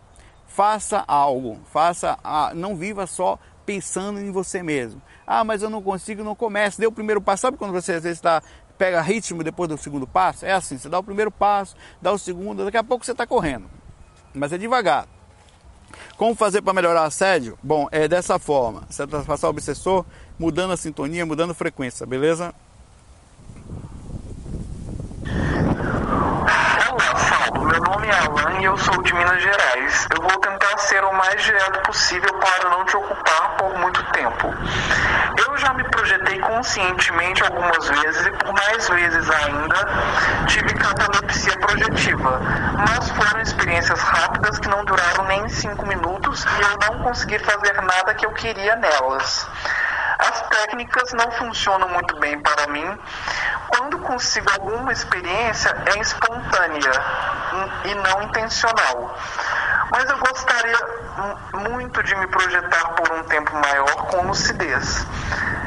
Faça 0.49 1.05
algo, 1.07 1.61
faça, 1.73 2.19
a, 2.23 2.53
não 2.53 2.75
viva 2.75 3.07
só 3.07 3.39
pensando 3.65 4.19
em 4.19 4.33
você 4.33 4.63
mesmo. 4.63 5.01
Ah, 5.25 5.45
mas 5.45 5.63
eu 5.63 5.71
não 5.71 5.81
consigo, 5.81 6.25
não 6.25 6.35
comece. 6.35 6.81
Dê 6.81 6.87
o 6.87 6.93
primeiro 6.93 7.21
passo. 7.21 7.43
Sabe 7.43 7.57
quando 7.57 7.73
você 7.73 7.93
às 7.93 8.03
vezes 8.03 8.19
está 8.19 8.43
pega 8.77 9.01
ritmo 9.01 9.43
depois 9.45 9.69
do 9.69 9.79
segundo 9.79 10.07
passo? 10.07 10.45
É 10.45 10.53
assim, 10.53 10.77
você 10.77 10.89
dá 10.89 10.99
o 10.99 11.03
primeiro 11.03 11.31
passo, 11.31 11.77
dá 12.03 12.13
o 12.13 12.19
segundo, 12.19 12.65
daqui 12.65 12.77
a 12.77 12.85
pouco 12.85 13.05
você 13.05 13.13
está 13.13 13.27
correndo. 13.27 13.71
Mas 14.35 14.53
é 14.53 14.59
devagar. 14.59 15.07
Como 16.17 16.35
fazer 16.35 16.61
para 16.61 16.73
melhorar 16.73 17.05
assédio? 17.05 17.57
Bom, 17.63 17.89
é 17.93 18.09
dessa 18.09 18.39
forma. 18.39 18.83
Você 18.91 19.07
passar 19.07 19.47
o 19.47 19.51
obsessor, 19.51 20.05
mudando 20.39 20.73
a 20.73 20.77
sintonia, 20.77 21.25
mudando 21.25 21.53
a 21.53 21.55
frequência, 21.55 22.05
beleza? 22.05 22.53
meu 27.67 27.86
nome 27.97 28.09
é 28.09 28.19
Alan 28.19 28.61
e 28.61 28.65
eu 28.65 28.77
sou 28.77 29.03
de 29.03 29.15
Minas 29.15 29.43
Gerais. 29.43 30.07
Eu 30.15 30.21
vou 30.21 30.39
tentar 30.39 30.77
ser 30.79 31.03
o 31.03 31.13
mais 31.15 31.43
direto 31.43 31.81
possível 31.81 32.31
para 32.35 32.69
não 32.69 32.85
te 32.85 32.95
ocupar 32.95 33.57
por 33.57 33.79
muito 33.79 34.03
tempo. 34.13 34.55
Eu 35.47 35.57
já 35.57 35.73
me 35.73 35.83
projetei 35.85 36.39
conscientemente 36.41 37.43
algumas 37.43 37.89
vezes 37.89 38.27
e 38.27 38.31
por 38.33 38.53
mais 38.53 38.87
vezes 38.91 39.31
ainda 39.31 39.89
tive 40.47 40.75
catalepsia 40.75 41.59
projetiva, 41.59 42.39
mas 42.87 43.09
foram 43.11 43.41
experiências 43.41 44.01
rápidas 44.01 44.59
que 44.59 44.69
não 44.69 44.85
duraram 44.85 45.25
nem 45.25 45.49
cinco 45.49 45.87
minutos 45.87 46.45
e 46.45 46.61
eu 46.61 46.91
não 46.91 47.03
consegui 47.03 47.39
fazer 47.39 47.81
nada 47.81 48.15
que 48.15 48.27
eu 48.27 48.33
queria 48.33 48.77
nelas. 48.77 49.49
As 50.19 50.41
técnicas 50.49 51.13
não 51.13 51.31
funcionam 51.33 51.89
muito 51.89 52.19
bem 52.19 52.41
para 52.41 52.67
mim. 52.69 52.99
Quando 53.69 53.99
consigo 53.99 54.51
alguma 54.53 54.93
experiência, 54.93 55.77
é 55.95 55.99
espontânea 56.01 56.93
e 57.85 57.95
não 57.95 58.23
intencional. 58.23 59.19
Mas 59.91 60.09
eu 60.11 60.19
gostaria 60.19 60.79
muito 61.55 62.03
de 62.03 62.15
me 62.17 62.27
projetar 62.27 62.89
por 62.95 63.13
um 63.13 63.23
tempo 63.25 63.55
maior 63.55 63.95
com 64.07 64.27
lucidez. 64.27 65.07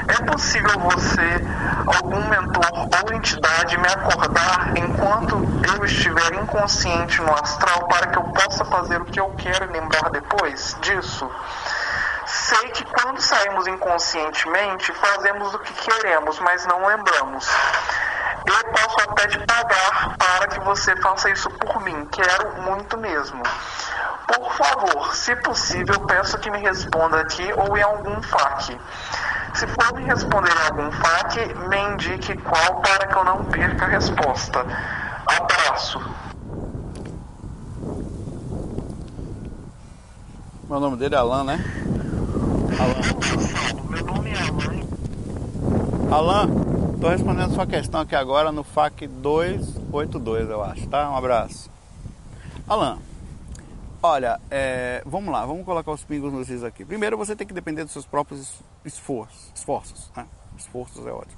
É 0.07 0.23
possível 0.25 0.79
você, 0.79 1.45
algum 1.85 2.27
mentor 2.27 2.89
ou 3.03 3.13
entidade, 3.13 3.77
me 3.77 3.87
acordar 3.87 4.75
enquanto 4.75 5.35
eu 5.67 5.85
estiver 5.85 6.33
inconsciente 6.33 7.21
no 7.21 7.33
astral 7.33 7.87
para 7.87 8.07
que 8.07 8.17
eu 8.17 8.23
possa 8.23 8.65
fazer 8.65 9.01
o 9.01 9.05
que 9.05 9.19
eu 9.19 9.29
quero 9.37 9.65
e 9.65 9.73
lembrar 9.73 10.09
depois 10.09 10.75
disso? 10.81 11.29
Sei 12.49 12.69
que 12.69 12.83
quando 12.83 13.21
saímos 13.21 13.67
inconscientemente, 13.67 14.91
fazemos 14.93 15.53
o 15.53 15.59
que 15.59 15.73
queremos, 15.73 16.39
mas 16.39 16.65
não 16.65 16.83
lembramos. 16.87 17.47
Eu 18.45 18.71
posso 18.71 19.01
até 19.07 19.27
te 19.27 19.37
pagar 19.45 20.17
para 20.17 20.47
que 20.47 20.59
você 20.61 20.95
faça 20.95 21.29
isso 21.29 21.49
por 21.51 21.79
mim. 21.81 22.07
Quero 22.11 22.61
muito 22.63 22.97
mesmo. 22.97 23.43
Por 24.27 24.51
favor, 24.53 25.15
se 25.15 25.35
possível, 25.37 25.99
peço 26.07 26.39
que 26.39 26.49
me 26.49 26.57
responda 26.59 27.19
aqui 27.19 27.47
ou 27.53 27.77
em 27.77 27.83
algum 27.83 28.19
FAQ. 28.23 28.79
Se 29.53 29.67
for 29.67 29.93
me 29.93 30.03
responder 30.05 30.51
em 30.51 30.67
algum 30.67 30.91
FAQ, 30.91 31.53
me 31.67 31.79
indique 31.93 32.35
qual 32.37 32.81
para 32.81 33.07
que 33.07 33.15
eu 33.15 33.23
não 33.23 33.45
perca 33.45 33.85
a 33.85 33.89
resposta. 33.89 34.65
Abraço. 35.27 35.99
Meu 40.67 40.79
nome 40.79 40.97
dele 40.97 41.15
é 41.15 41.17
Alan, 41.17 41.43
né? 41.43 41.78
Alan. 42.79 43.01
Meu 43.89 44.05
nome 44.05 44.29
é 44.29 44.41
Alan. 44.41 44.79
Alan, 46.09 47.09
respondendo 47.09 47.53
sua 47.53 47.67
questão 47.67 47.99
aqui 47.99 48.15
agora 48.15 48.53
no 48.53 48.63
FAQ 48.63 49.05
282, 49.07 50.49
eu 50.49 50.63
acho, 50.63 50.87
tá? 50.87 51.09
Um 51.11 51.15
abraço. 51.17 51.69
Alan, 52.65 52.97
olha, 54.01 54.39
é, 54.49 55.03
vamos 55.05 55.29
lá, 55.29 55.45
vamos 55.45 55.65
colocar 55.65 55.91
os 55.91 56.05
pingos 56.05 56.31
nos 56.31 56.49
is 56.49 56.63
aqui. 56.63 56.85
Primeiro 56.85 57.17
você 57.17 57.35
tem 57.35 57.45
que 57.45 57.53
depender 57.53 57.83
dos 57.83 57.91
seus 57.91 58.05
próprios 58.05 58.61
esforços. 58.85 59.51
Esforços, 59.53 60.09
né? 60.15 60.25
Esforços 60.57 61.05
é 61.05 61.11
ótimo. 61.11 61.37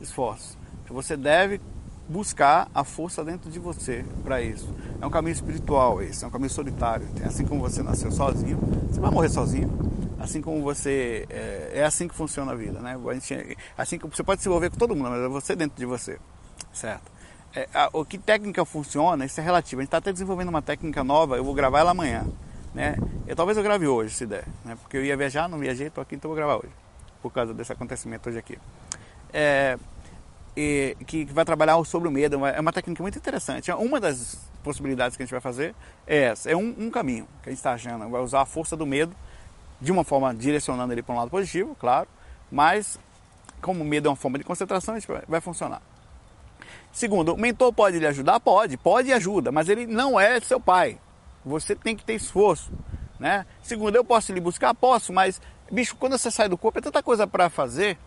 Esforços. 0.00 0.56
Você 0.88 1.16
deve 1.16 1.60
buscar 2.08 2.68
a 2.74 2.84
força 2.84 3.24
dentro 3.24 3.50
de 3.50 3.58
você 3.58 4.04
para 4.22 4.40
isso. 4.40 4.68
É 5.00 5.06
um 5.06 5.10
caminho 5.10 5.32
espiritual 5.32 6.02
esse, 6.02 6.24
é 6.24 6.26
um 6.26 6.30
caminho 6.30 6.50
solitário. 6.50 7.06
Assim 7.24 7.44
como 7.44 7.60
você 7.60 7.82
nasceu 7.82 8.10
sozinho, 8.10 8.58
você 8.90 9.00
vai 9.00 9.10
morrer 9.10 9.28
sozinho. 9.28 9.70
Assim 10.18 10.40
como 10.40 10.62
você. 10.62 11.26
É, 11.28 11.72
é 11.74 11.84
assim 11.84 12.08
que 12.08 12.14
funciona 12.14 12.52
a 12.52 12.54
vida, 12.54 12.80
né? 12.80 12.96
A 12.96 13.14
gente, 13.14 13.56
assim 13.76 13.98
que 13.98 14.06
você 14.06 14.22
pode 14.22 14.42
se 14.42 14.48
envolver 14.48 14.70
com 14.70 14.76
todo 14.76 14.96
mundo, 14.96 15.10
mas 15.10 15.20
é 15.22 15.28
você 15.28 15.54
dentro 15.54 15.78
de 15.78 15.84
você, 15.84 16.18
certo? 16.72 17.12
É, 17.54 17.68
a, 17.72 17.90
o 17.92 18.04
que 18.04 18.18
técnica 18.18 18.64
funciona, 18.64 19.24
isso 19.24 19.40
é 19.40 19.44
relativo. 19.44 19.80
A 19.80 19.82
gente 19.82 19.88
está 19.88 19.98
até 19.98 20.12
desenvolvendo 20.12 20.48
uma 20.48 20.62
técnica 20.62 21.04
nova, 21.04 21.36
eu 21.36 21.44
vou 21.44 21.54
gravar 21.54 21.80
ela 21.80 21.90
amanhã. 21.90 22.26
Né? 22.74 22.96
Eu, 23.26 23.34
talvez 23.34 23.56
eu 23.56 23.64
grave 23.64 23.86
hoje, 23.86 24.14
se 24.14 24.26
der, 24.26 24.44
né? 24.64 24.76
porque 24.82 24.98
eu 24.98 25.04
ia 25.04 25.16
viajar, 25.16 25.48
não 25.48 25.58
viajei, 25.58 25.86
estou 25.86 26.02
aqui, 26.02 26.14
então 26.14 26.28
vou 26.28 26.36
gravar 26.36 26.56
hoje, 26.56 26.72
por 27.22 27.32
causa 27.32 27.54
desse 27.54 27.72
acontecimento 27.72 28.28
hoje 28.28 28.38
aqui. 28.38 28.58
É, 29.32 29.78
e, 30.56 30.96
que, 31.06 31.26
que, 31.26 31.32
vai 31.32 31.44
trabalhar 31.44 31.82
sobre 31.84 32.08
o 32.08 32.10
medo, 32.10 32.44
é 32.46 32.60
uma 32.60 32.72
técnica 32.72 33.02
muito 33.02 33.18
interessante. 33.18 33.70
Uma 33.72 34.00
das 34.00 34.38
possibilidades 34.64 35.16
que 35.16 35.22
a 35.22 35.26
gente 35.26 35.32
vai 35.32 35.40
fazer 35.40 35.74
é 36.06 36.24
essa, 36.24 36.50
é 36.50 36.56
um, 36.56 36.74
um 36.78 36.90
caminho 36.90 37.28
que 37.42 37.48
a 37.48 37.52
gente 37.52 37.58
está 37.58 37.74
achando, 37.74 38.08
vai 38.08 38.22
usar 38.22 38.40
a 38.40 38.46
força 38.46 38.76
do 38.76 38.86
medo, 38.86 39.14
de 39.80 39.92
uma 39.92 40.02
forma 40.02 40.34
direcionando 40.34 40.92
ele 40.92 41.02
para 41.02 41.14
um 41.14 41.18
lado 41.18 41.30
positivo, 41.30 41.76
claro, 41.78 42.08
mas 42.50 42.98
como 43.60 43.82
o 43.82 43.86
medo 43.86 44.08
é 44.08 44.10
uma 44.10 44.16
forma 44.16 44.38
de 44.38 44.44
concentração, 44.44 44.94
a 44.94 44.98
gente 44.98 45.08
vai, 45.08 45.22
vai 45.28 45.40
funcionar. 45.40 45.82
Segundo, 46.92 47.34
o 47.34 47.36
mentor 47.36 47.72
pode 47.72 47.98
lhe 47.98 48.06
ajudar? 48.06 48.40
Pode, 48.40 48.78
pode 48.78 49.08
e 49.08 49.12
ajuda, 49.12 49.52
mas 49.52 49.68
ele 49.68 49.86
não 49.86 50.18
é 50.18 50.40
seu 50.40 50.58
pai. 50.58 50.98
Você 51.44 51.76
tem 51.76 51.94
que 51.94 52.04
ter 52.04 52.14
esforço, 52.14 52.72
né? 53.20 53.44
Segundo, 53.62 53.96
eu 53.96 54.04
posso 54.04 54.32
lhe 54.32 54.40
buscar? 54.40 54.74
Posso, 54.74 55.12
mas, 55.12 55.40
bicho, 55.70 55.94
quando 55.96 56.16
você 56.16 56.30
sai 56.30 56.48
do 56.48 56.56
corpo 56.56 56.78
é 56.78 56.82
tanta 56.82 57.02
coisa 57.02 57.26
para 57.26 57.50
fazer 57.50 57.98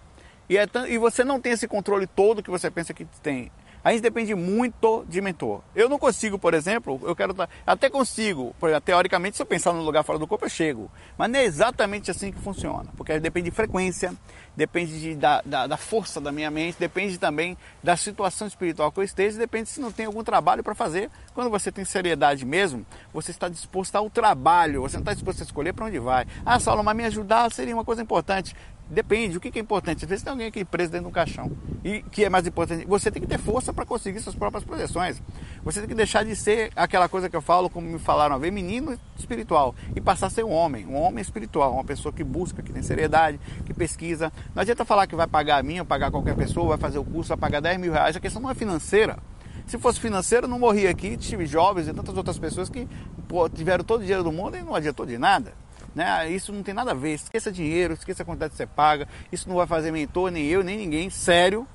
e, 0.50 0.58
é 0.58 0.68
e 0.88 0.98
você 0.98 1.24
não 1.24 1.40
tem 1.40 1.54
esse 1.54 1.68
controle 1.68 2.08
todo 2.08 2.42
que 2.42 2.50
você 2.50 2.72
pensa 2.72 2.94
que 2.94 3.06
tem. 3.22 3.52
A 3.82 3.94
gente 3.94 4.02
depende 4.02 4.36
muito 4.36 5.06
de 5.08 5.22
mentor. 5.22 5.62
Eu 5.74 5.88
não 5.88 5.98
consigo, 5.98 6.38
por 6.38 6.54
exemplo, 6.54 7.00
eu 7.04 7.16
quero 7.16 7.34
até 7.66 7.90
consigo, 7.90 8.54
teoricamente, 8.84 9.38
se 9.38 9.42
eu 9.42 9.46
pensar 9.46 9.72
num 9.72 9.84
lugar 9.84 10.04
fora 10.04 10.20
do 10.20 10.28
corpo, 10.28 10.46
eu 10.46 10.50
chego. 10.50 10.92
Mas 11.18 11.32
não 11.32 11.40
é 11.40 11.46
exatamente 11.46 12.12
assim 12.12 12.30
que 12.30 12.40
funciona, 12.40 12.90
porque 12.98 13.18
depende 13.22 13.50
de 13.50 13.56
frequência, 13.56 14.14
depende 14.54 15.00
de, 15.00 15.16
da, 15.16 15.42
da, 15.46 15.66
da, 15.66 15.78
força 15.78 16.20
da 16.20 16.30
minha 16.30 16.52
mente, 16.52 16.76
depende 16.78 17.18
também 17.18 17.58
da 17.82 17.96
situação 17.96 18.48
espiritual 18.48 18.92
que 18.92 19.00
eu 19.00 19.04
esteja, 19.04 19.40
depende 19.40 19.70
se 19.70 19.80
não 19.80 19.94
tem 19.94 20.08
algum 20.08 20.24
trabalho 20.26 20.62
para 20.62 20.76
fazer. 20.76 21.10
Quando 21.34 21.50
você 21.50 21.72
tem 21.72 21.86
seriedade 21.86 22.46
mesmo, 22.46 22.86
você 23.14 23.32
está 23.32 23.48
disposto 23.48 23.96
ao 23.96 24.10
trabalho, 24.10 24.82
você 24.82 24.98
não 24.98 25.04
está 25.04 25.14
disposto 25.14 25.40
a 25.40 25.46
escolher 25.46 25.72
para 25.72 25.86
onde 25.86 26.00
vai. 26.00 26.28
Ah, 26.46 26.60
Saulo, 26.60 26.84
mas 26.84 26.98
me 26.98 27.06
ajudar 27.06 27.50
seria 27.54 27.74
uma 27.74 27.86
coisa 27.86 28.02
importante. 28.02 28.54
Depende, 28.90 29.38
o 29.38 29.40
que 29.40 29.58
é 29.58 29.62
importante? 29.62 30.04
Às 30.04 30.10
vezes 30.10 30.24
tem 30.24 30.32
alguém 30.32 30.48
aqui 30.48 30.66
preso 30.66 30.92
dentro 30.92 31.06
de 31.06 31.10
um 31.10 31.14
caixão. 31.14 31.52
E 31.84 32.02
que 32.02 32.26
é 32.26 32.30
mais 32.30 32.48
importante, 32.48 32.86
você 32.88 33.12
tem 33.12 33.22
que 33.22 33.28
ter 33.28 33.38
força 33.38 33.72
para 33.72 33.86
conseguir 33.86 34.20
suas 34.20 34.36
próprias 34.36 34.64
projeções. 34.64 35.22
Você 35.64 35.80
tem 35.80 35.90
que 35.90 35.96
deixar 35.96 36.26
de 36.26 36.36
ser 36.36 36.72
aquela 36.76 37.08
coisa 37.08 37.30
que 37.30 37.36
eu 37.36 37.42
falo, 37.42 37.70
como 37.70 37.88
me 37.88 38.00
falaram 38.00 38.36
uma 38.36 38.52
menino 38.52 38.98
espiritual. 39.16 39.76
E 39.96 40.02
passar 40.02 40.28
a 40.28 40.30
ser 40.32 40.44
um 40.44 40.52
homem, 40.52 40.88
um 40.88 40.96
homem 40.96 41.22
espiritual, 41.22 41.74
uma 41.74 41.84
pessoa 41.84 42.12
que 42.12 42.24
busca, 42.24 42.64
que 42.64 42.74
tem 42.74 42.82
seriedade, 42.82 43.40
que 43.64 43.76
pesquisa. 43.76 44.34
Não 44.56 44.62
adianta 44.62 44.84
falar 44.84 45.06
que 45.06 45.16
vai 45.16 45.28
pagar 45.28 45.60
a 45.60 45.64
mim, 45.64 45.80
ou 45.80 45.86
pagar 45.86 46.10
qualquer 46.10 46.36
pessoa, 46.36 46.70
vai 46.70 46.78
fazer 46.80 46.98
o 46.98 47.04
curso, 47.04 47.30
vai 47.30 47.38
pagar 47.38 47.62
10 47.62 47.80
mil 47.80 47.94
reais. 47.94 48.16
A 48.16 48.20
questão 48.20 48.42
não 48.42 48.50
é 48.50 48.56
financeira. 48.56 49.20
Se 49.68 49.78
fosse 49.78 50.00
financeira, 50.00 50.48
não 50.48 50.58
morria 50.58 50.90
aqui, 50.90 51.16
tive 51.16 51.46
jovens 51.46 51.88
e 51.88 51.94
tantas 51.94 52.18
outras 52.18 52.40
pessoas 52.40 52.70
que 52.70 52.88
pô, 53.28 53.48
tiveram 53.48 53.84
todo 53.84 54.00
o 54.00 54.04
dinheiro 54.04 54.24
do 54.24 54.32
mundo 54.32 54.58
e 54.58 54.64
não 54.64 54.74
adiantou 54.74 55.06
de 55.06 55.16
nada. 55.16 55.54
Né? 56.00 56.32
Isso 56.32 56.54
não 56.54 56.64
tem 56.64 56.74
nada 56.74 56.92
a 56.92 56.94
ver. 56.94 57.16
Esqueça 57.16 57.52
dinheiro, 57.52 57.94
esqueça 57.94 58.24
a 58.24 58.26
quantidade 58.26 58.52
que 58.52 58.58
você 58.58 58.66
paga. 58.66 59.06
Isso 59.34 59.50
não 59.50 59.58
vai 59.58 59.68
fazer 59.68 59.92
mentor, 59.92 60.32
nem 60.32 60.46
eu, 60.46 60.64
nem 60.64 60.78
ninguém 60.78 61.10
sério 61.10 61.68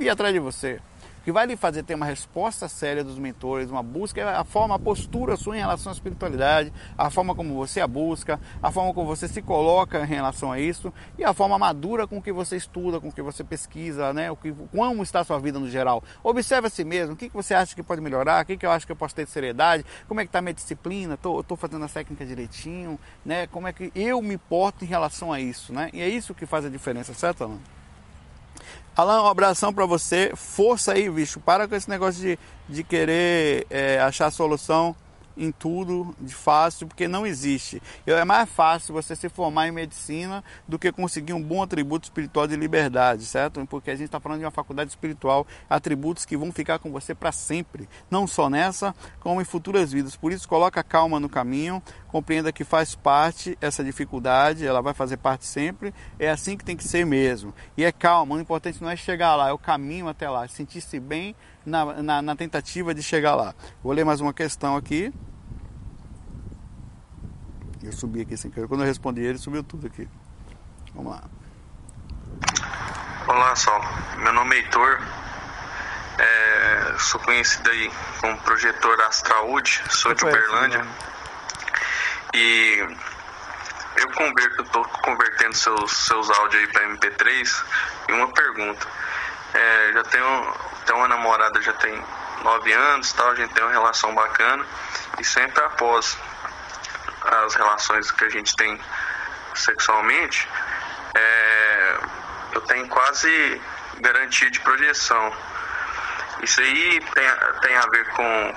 ir 0.00 0.08
atrás 0.08 0.32
de 0.32 0.40
você 0.40 0.80
que 1.26 1.32
vai 1.32 1.44
lhe 1.44 1.56
fazer 1.56 1.82
ter 1.82 1.96
uma 1.96 2.06
resposta 2.06 2.68
séria 2.68 3.02
dos 3.02 3.18
mentores, 3.18 3.68
uma 3.68 3.82
busca, 3.82 4.20
é 4.20 4.24
a 4.24 4.44
forma, 4.44 4.76
a 4.76 4.78
postura 4.78 5.36
sua 5.36 5.56
em 5.56 5.58
relação 5.58 5.90
à 5.90 5.92
espiritualidade, 5.92 6.72
a 6.96 7.10
forma 7.10 7.34
como 7.34 7.52
você 7.52 7.80
a 7.80 7.88
busca, 7.88 8.38
a 8.62 8.70
forma 8.70 8.94
como 8.94 9.08
você 9.08 9.26
se 9.26 9.42
coloca 9.42 10.04
em 10.04 10.06
relação 10.06 10.52
a 10.52 10.60
isso 10.60 10.94
e 11.18 11.24
a 11.24 11.34
forma 11.34 11.58
madura 11.58 12.06
com 12.06 12.22
que 12.22 12.30
você 12.30 12.56
estuda, 12.56 13.00
com 13.00 13.10
que 13.10 13.20
você 13.20 13.42
pesquisa, 13.42 14.12
né? 14.12 14.30
O 14.30 14.36
que, 14.36 14.52
como 14.52 15.02
está 15.02 15.18
a 15.18 15.24
sua 15.24 15.40
vida 15.40 15.58
no 15.58 15.68
geral. 15.68 16.00
Observe 16.22 16.68
a 16.68 16.70
si 16.70 16.84
mesmo, 16.84 17.14
o 17.14 17.16
que, 17.16 17.28
que 17.28 17.34
você 17.34 17.54
acha 17.54 17.74
que 17.74 17.82
pode 17.82 18.00
melhorar, 18.00 18.44
o 18.44 18.46
que, 18.46 18.56
que 18.56 18.64
eu 18.64 18.70
acho 18.70 18.86
que 18.86 18.92
eu 18.92 18.96
posso 18.96 19.16
ter 19.16 19.24
de 19.24 19.32
seriedade, 19.32 19.84
como 20.06 20.20
é 20.20 20.22
que 20.22 20.28
está 20.28 20.38
a 20.38 20.42
minha 20.42 20.54
disciplina, 20.54 21.14
estou 21.14 21.56
fazendo 21.56 21.84
a 21.84 21.88
técnica 21.88 22.24
direitinho, 22.24 23.00
né? 23.24 23.48
Como 23.48 23.66
é 23.66 23.72
que 23.72 23.90
eu 23.96 24.22
me 24.22 24.38
porto 24.38 24.84
em 24.84 24.86
relação 24.86 25.32
a 25.32 25.40
isso, 25.40 25.72
né? 25.72 25.90
E 25.92 26.00
é 26.00 26.08
isso 26.08 26.36
que 26.36 26.46
faz 26.46 26.64
a 26.64 26.68
diferença, 26.68 27.12
certo, 27.12 27.42
Alan? 27.42 27.75
Alan, 28.96 29.24
um 29.24 29.26
abração 29.26 29.74
para 29.74 29.84
você. 29.84 30.32
Força 30.34 30.94
aí, 30.94 31.10
bicho. 31.10 31.38
Para 31.38 31.68
com 31.68 31.74
esse 31.74 31.88
negócio 31.90 32.22
de, 32.22 32.38
de 32.66 32.82
querer 32.82 33.66
é, 33.68 34.00
achar 34.00 34.30
solução 34.30 34.96
em 35.36 35.52
tudo 35.52 36.14
de 36.20 36.34
fácil, 36.34 36.86
porque 36.86 37.06
não 37.06 37.26
existe. 37.26 37.82
É 38.06 38.24
mais 38.24 38.48
fácil 38.48 38.94
você 38.94 39.14
se 39.14 39.28
formar 39.28 39.68
em 39.68 39.72
medicina 39.72 40.42
do 40.66 40.78
que 40.78 40.90
conseguir 40.90 41.32
um 41.32 41.42
bom 41.42 41.62
atributo 41.62 42.04
espiritual 42.04 42.46
de 42.46 42.56
liberdade, 42.56 43.24
certo? 43.24 43.64
Porque 43.66 43.90
a 43.90 43.94
gente 43.94 44.06
está 44.06 44.18
falando 44.20 44.38
de 44.38 44.44
uma 44.44 44.50
faculdade 44.50 44.90
espiritual, 44.90 45.46
atributos 45.68 46.24
que 46.24 46.36
vão 46.36 46.50
ficar 46.52 46.78
com 46.78 46.90
você 46.90 47.14
para 47.14 47.32
sempre, 47.32 47.88
não 48.10 48.26
só 48.26 48.48
nessa, 48.48 48.94
como 49.20 49.40
em 49.40 49.44
futuras 49.44 49.92
vidas. 49.92 50.16
Por 50.16 50.32
isso, 50.32 50.48
coloca 50.48 50.82
calma 50.82 51.20
no 51.20 51.28
caminho, 51.28 51.82
compreenda 52.08 52.52
que 52.52 52.64
faz 52.64 52.94
parte 52.94 53.58
essa 53.60 53.84
dificuldade, 53.84 54.66
ela 54.66 54.80
vai 54.80 54.94
fazer 54.94 55.18
parte 55.18 55.44
sempre, 55.44 55.92
é 56.18 56.30
assim 56.30 56.56
que 56.56 56.64
tem 56.64 56.76
que 56.76 56.84
ser 56.84 57.04
mesmo. 57.04 57.52
E 57.76 57.84
é 57.84 57.92
calma, 57.92 58.36
o 58.36 58.40
importante 58.40 58.82
não 58.82 58.90
é 58.90 58.96
chegar 58.96 59.36
lá, 59.36 59.48
é 59.48 59.52
o 59.52 59.58
caminho 59.58 60.08
até 60.08 60.28
lá, 60.28 60.46
sentir-se 60.48 60.98
bem 60.98 61.34
na, 61.66 62.02
na, 62.02 62.22
na 62.22 62.36
tentativa 62.36 62.94
de 62.94 63.02
chegar 63.02 63.34
lá. 63.34 63.54
Vou 63.82 63.92
ler 63.92 64.04
mais 64.04 64.20
uma 64.20 64.32
questão 64.32 64.76
aqui. 64.76 65.12
Eu 67.82 67.92
subi 67.92 68.22
aqui 68.22 68.36
sem 68.36 68.50
querer. 68.50 68.68
Quando 68.68 68.80
eu 68.80 68.86
respondi 68.86 69.20
ele, 69.20 69.38
subiu 69.38 69.62
tudo 69.62 69.86
aqui. 69.86 70.08
Vamos 70.94 71.12
lá. 71.12 71.24
Olá, 73.26 73.54
Sol. 73.56 73.80
Meu 74.18 74.32
nome 74.32 74.56
é 74.56 74.58
Heitor. 74.60 75.00
É, 76.18 76.94
sou 76.98 77.20
conhecido 77.20 77.68
aí 77.68 77.90
como 78.20 78.38
projetor 78.38 79.00
Astraúde. 79.02 79.82
Sou 79.90 80.14
de 80.14 80.24
Uberlândia. 80.24 80.82
Né? 80.82 80.90
E 82.34 82.86
eu 83.96 84.10
converto, 84.12 84.62
estou 84.62 84.84
convertendo 84.84 85.54
seus, 85.54 85.92
seus 86.06 86.30
áudios 86.30 86.62
aí 86.62 86.72
para 86.72 86.88
MP3 86.88 87.64
e 88.08 88.12
uma 88.12 88.32
pergunta. 88.32 88.86
É, 89.54 89.92
já 89.92 90.02
tenho, 90.04 90.54
tenho 90.86 90.98
uma 90.98 91.08
namorada, 91.08 91.60
já 91.60 91.72
tem 91.74 92.02
nove 92.42 92.72
anos, 92.72 93.12
tal, 93.12 93.30
a 93.30 93.34
gente 93.34 93.52
tem 93.52 93.62
uma 93.62 93.72
relação 93.72 94.14
bacana 94.14 94.64
e 95.18 95.24
sempre 95.24 95.62
após 95.64 96.16
as 97.44 97.54
relações 97.54 98.10
que 98.10 98.24
a 98.24 98.28
gente 98.30 98.54
tem 98.56 98.80
sexualmente, 99.54 100.48
é, 101.14 101.98
eu 102.52 102.60
tenho 102.62 102.86
quase 102.88 103.60
garantia 104.00 104.50
de 104.50 104.60
projeção. 104.60 105.32
Isso 106.42 106.60
aí 106.60 107.00
tem, 107.14 107.24
tem 107.62 107.76
a 107.76 107.86
ver 107.86 108.06
com, 108.10 108.54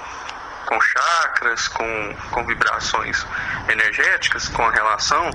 com 0.66 0.82
chakras, 0.82 1.68
com, 1.70 2.16
com 2.32 2.46
vibrações 2.46 3.26
energéticas, 3.70 4.50
com 4.50 4.66
a 4.66 4.72
relação. 4.72 5.32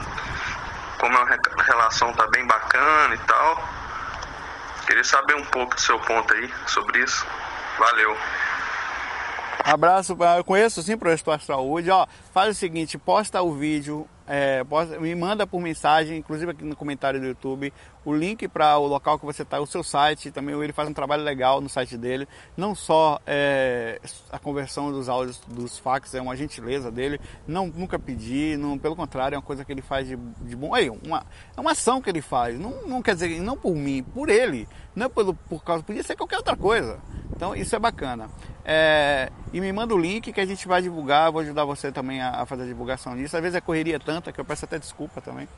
Como 0.99 1.19
a 1.19 1.63
relação 1.65 2.13
tá 2.13 2.27
bem 2.29 2.47
bacana 2.47 3.15
e 3.15 3.19
tal. 3.19 3.69
Queria 4.87 5.05
saber 5.05 5.35
um 5.35 5.45
pouco 5.45 5.75
do 5.75 5.81
seu 5.81 5.99
ponto 6.01 6.33
aí 6.35 6.51
sobre 6.67 7.03
isso. 7.03 7.27
Valeu. 7.79 8.17
Abraço, 9.65 10.15
eu 10.37 10.45
conheço 10.45 10.83
sim 10.83 10.93
o 10.93 10.99
Projeto 10.99 11.41
Saúde. 11.41 11.91
Ó, 11.91 12.07
faz 12.35 12.51
o 12.51 12.59
seguinte, 12.59 12.99
posta 12.99 13.41
o 13.41 13.55
vídeo, 13.55 14.07
é, 14.27 14.63
posta, 14.63 15.01
me 15.01 15.15
manda 15.15 15.47
por 15.47 15.59
mensagem, 15.59 16.19
inclusive 16.19 16.51
aqui 16.53 16.65
no 16.65 16.77
comentário 16.77 17.19
do 17.19 17.27
YouTube, 17.27 17.73
o 18.05 18.15
link 18.15 18.47
para 18.49 18.77
o 18.79 18.87
local 18.87 19.19
que 19.19 19.25
você 19.25 19.43
está, 19.43 19.61
o 19.61 19.67
seu 19.67 19.83
site. 19.83 20.31
Também 20.31 20.61
ele 20.61 20.73
faz 20.73 20.89
um 20.89 20.93
trabalho 20.93 21.23
legal 21.23 21.61
no 21.61 21.69
site 21.69 21.97
dele. 21.97 22.29
Não 22.57 22.75
só 22.75 23.21
é, 23.27 24.01
a 24.31 24.39
conversão 24.39 24.93
dos 24.93 25.09
áudios 25.09 25.41
dos 25.49 25.79
fax 25.79 26.15
é 26.15 26.21
uma 26.21 26.37
gentileza 26.37 26.91
dele. 26.91 27.21
Não, 27.47 27.67
nunca 27.67 27.99
pedi, 27.99 28.57
não, 28.57 28.79
pelo 28.79 28.97
contrário, 28.97 29.35
é 29.35 29.39
uma 29.39 29.45
coisa 29.45 29.65
que 29.65 29.73
ele 29.73 29.83
faz 29.83 30.07
de, 30.07 30.17
de 30.17 30.57
bom. 30.57 30.75
Aí, 30.75 30.91
uma, 30.91 31.25
é 31.57 31.61
uma 31.61 31.73
ação 31.73 32.01
que 32.01 32.11
ele 32.11 32.21
faz. 32.21 32.59
Não, 32.59 32.87
não 32.87 33.03
quer 33.03 33.15
dizer, 33.15 33.41
não 33.41 33.57
por 33.57 33.75
mim, 33.75 34.03
por 34.03 34.29
ele. 34.29 34.69
Não 34.95 35.07
é 35.07 35.09
pelo, 35.09 35.35
por 35.35 35.65
causa, 35.65 35.83
podia 35.83 36.03
ser 36.03 36.17
qualquer 36.17 36.37
outra 36.37 36.57
coisa. 36.57 36.99
Então 37.35 37.55
isso 37.55 37.75
é 37.75 37.79
bacana. 37.79 38.29
É, 38.65 39.31
e 39.53 39.61
me 39.61 39.73
manda 39.73 39.95
o 39.95 39.99
link 39.99 40.33
que 40.33 40.41
a 40.41 40.47
gente 40.47 40.67
vai 40.67 40.81
divulgar, 40.81 41.31
vou 41.33 41.41
ajudar 41.41 41.65
você 41.65 41.91
também 41.91 42.23
a, 42.23 42.43
a 42.43 42.47
fazer 42.47 42.63
a 42.63 42.67
divulgação 42.67 43.15
nisso. 43.15 43.37
Às 43.37 43.43
vezes 43.43 43.57
é 43.57 43.61
correria 43.61 43.99
tanta 43.99 44.33
que 44.33 44.41
eu 44.41 44.45
peço 44.45 44.65
até 44.65 44.79
desculpa 44.79 45.21
também. 45.21 45.49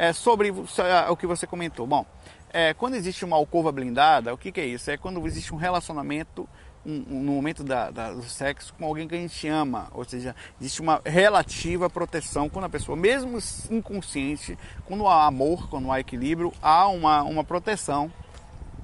É, 0.00 0.12
sobre 0.12 0.50
o 0.52 1.16
que 1.16 1.26
você 1.26 1.44
comentou. 1.44 1.84
Bom, 1.84 2.06
é, 2.52 2.72
quando 2.72 2.94
existe 2.94 3.24
uma 3.24 3.34
alcova 3.34 3.72
blindada, 3.72 4.32
o 4.32 4.38
que, 4.38 4.52
que, 4.52 4.60
é 4.60 4.64
isso? 4.64 4.88
É 4.92 4.96
quando 4.96 5.26
existe 5.26 5.52
um 5.52 5.56
relacionamento 5.56 6.48
um, 6.86 7.04
um, 7.10 7.20
no 7.20 7.32
momento 7.32 7.64
da, 7.64 7.90
da, 7.90 8.12
do 8.12 8.22
sexo 8.22 8.72
com 8.74 8.84
alguém 8.84 9.08
que 9.08 9.16
a 9.16 9.18
gente 9.18 9.48
ama, 9.48 9.88
ou 9.92 10.04
seja, 10.04 10.36
existe 10.60 10.80
uma 10.80 11.02
relativa 11.04 11.90
proteção 11.90 12.48
quando 12.48 12.66
a 12.66 12.68
pessoa, 12.68 12.96
mesmo 12.96 13.38
inconsciente, 13.70 14.56
quando 14.86 15.04
há 15.08 15.26
amor, 15.26 15.68
quando 15.68 15.90
há 15.90 15.98
equilíbrio, 15.98 16.52
há 16.62 16.86
uma, 16.86 17.24
uma 17.24 17.42
proteção 17.42 18.08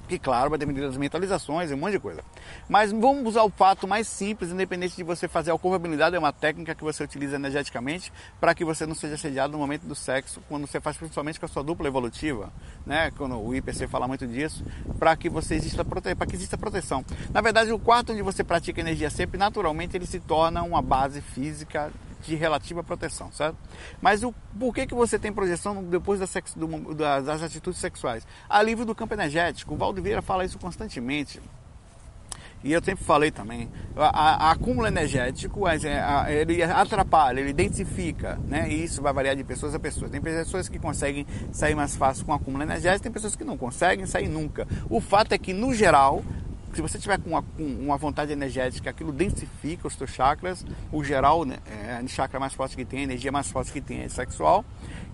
Que 0.07 0.19
claro, 0.19 0.51
vai 0.51 0.59
depender 0.59 0.83
das 0.83 0.99
mentalizações 0.99 1.71
e 1.71 1.75
um 1.75 1.79
monte 1.79 1.93
de 1.93 1.99
coisa. 1.99 2.23
Mas 2.69 2.93
vamos 2.93 3.27
usar 3.27 3.43
o 3.43 3.49
fato 3.49 3.89
mais 3.89 4.07
simples, 4.07 4.51
independente 4.51 4.95
de 4.95 5.03
você 5.03 5.27
fazer 5.27 5.51
a 5.51 5.57
curvabilidade, 5.57 6.15
é 6.15 6.19
uma 6.19 6.33
técnica 6.33 6.75
que 6.75 6.85
você 6.85 7.03
utiliza 7.03 7.37
energeticamente 7.37 8.13
para 8.39 8.55
que 8.55 8.67
você 8.67 8.85
não 8.85 8.95
seja 8.95 9.15
assediado 9.15 9.53
no 9.55 9.59
momento 9.59 9.87
do 9.87 9.95
sexo, 9.95 10.43
quando 10.47 10.67
você 10.67 10.79
faz 10.79 10.99
principalmente 10.99 11.41
com 11.41 11.47
a 11.47 11.49
sua 11.49 11.65
dupla 11.65 11.87
evolutiva, 11.87 12.53
né? 12.85 13.11
Quando 13.17 13.41
o 13.41 13.55
IPC 13.55 13.89
fala 13.89 14.07
muito 14.07 14.27
disso, 14.27 14.63
para 14.99 15.17
que 15.17 15.31
você 15.31 15.55
exista 15.55 15.83
para 15.85 16.27
que 16.27 16.37
exista 16.37 16.59
proteção. 16.59 17.03
Na 17.33 17.41
verdade, 17.41 17.73
o 17.73 17.79
quarto 17.79 18.13
onde 18.13 18.21
você 18.21 18.45
pratica 18.45 18.83
energia 18.83 19.09
sempre, 19.09 19.39
naturalmente 19.39 19.97
ele 19.97 20.07
se 20.07 20.21
torna 20.21 20.63
uma 20.63 20.83
base 20.83 21.23
física 21.23 21.91
de 22.27 22.35
relativa 22.35 22.83
proteção, 22.83 23.31
certo? 23.33 23.57
Mas 24.01 24.23
o, 24.23 24.35
por 24.59 24.75
que, 24.75 24.87
que 24.87 24.95
você 24.95 25.19
tem 25.19 25.33
projeção 25.33 25.83
depois 25.85 26.21
da 26.21 26.27
do, 26.57 26.95
das, 26.95 27.25
das, 27.25 27.43
atitudes 27.43 27.81
sexuais? 27.81 28.27
Alívio 28.49 28.85
do 28.85 28.95
campo 28.95 29.15
energético. 29.15 29.75
O 29.75 29.77
Valdo 29.77 30.03
Vieira 30.03 30.23
fala 30.23 30.45
isso 30.45 30.59
constantemente. 30.59 31.41
E 32.65 32.73
eu 32.73 32.83
sempre 32.83 33.05
falei 33.05 33.31
também, 33.31 33.69
a, 33.95 34.47
a 34.47 34.51
acúmulo 34.53 34.87
energético, 34.87 35.67
a, 35.67 35.73
a, 35.73 36.33
ele 36.33 36.63
atrapalha, 36.63 37.41
ele 37.41 37.51
identifica, 37.51 38.41
né? 38.49 38.67
E 38.71 38.85
isso 38.85 39.03
vai 39.03 39.13
variar 39.13 39.37
de 39.37 39.45
pessoas 39.45 39.75
a 39.75 39.79
pessoas. 39.79 40.11
Tem 40.11 40.19
pessoas 40.19 40.67
que 40.67 40.79
conseguem 40.79 41.27
sair 41.53 41.75
mais 41.75 41.95
fácil 41.95 42.25
com 42.25 42.33
acúmulo 42.33 42.63
energético, 42.63 43.03
tem 43.03 43.13
pessoas 43.13 43.37
que 43.37 43.45
não 43.45 43.59
conseguem 43.59 44.07
sair 44.07 44.29
nunca. 44.29 44.67
O 44.89 44.99
fato 44.99 45.33
é 45.33 45.39
que, 45.39 45.53
no 45.53 45.75
geral, 45.75 46.25
se 46.75 46.83
você 46.83 46.99
tiver 46.99 47.19
com 47.19 47.31
uma, 47.31 47.43
com 47.43 47.63
uma, 47.63 47.97
vontade 47.97 48.33
energética, 48.33 48.91
aquilo 48.91 49.13
densifica 49.13 49.87
os 49.87 49.97
teus 49.97 50.11
chakras, 50.11 50.65
o 50.93 51.03
geral, 51.05 51.45
né, 51.45 51.59
é, 51.67 52.01
a 52.03 52.07
chakra 52.07 52.41
mais 52.41 52.55
forte 52.55 52.77
que 52.77 52.85
tem, 52.85 53.01
a 53.01 53.03
energia 53.05 53.31
mais 53.31 53.51
forte 53.51 53.73
que 53.73 53.81
tem 53.81 54.01
é 54.01 54.09
sexual, 54.09 54.65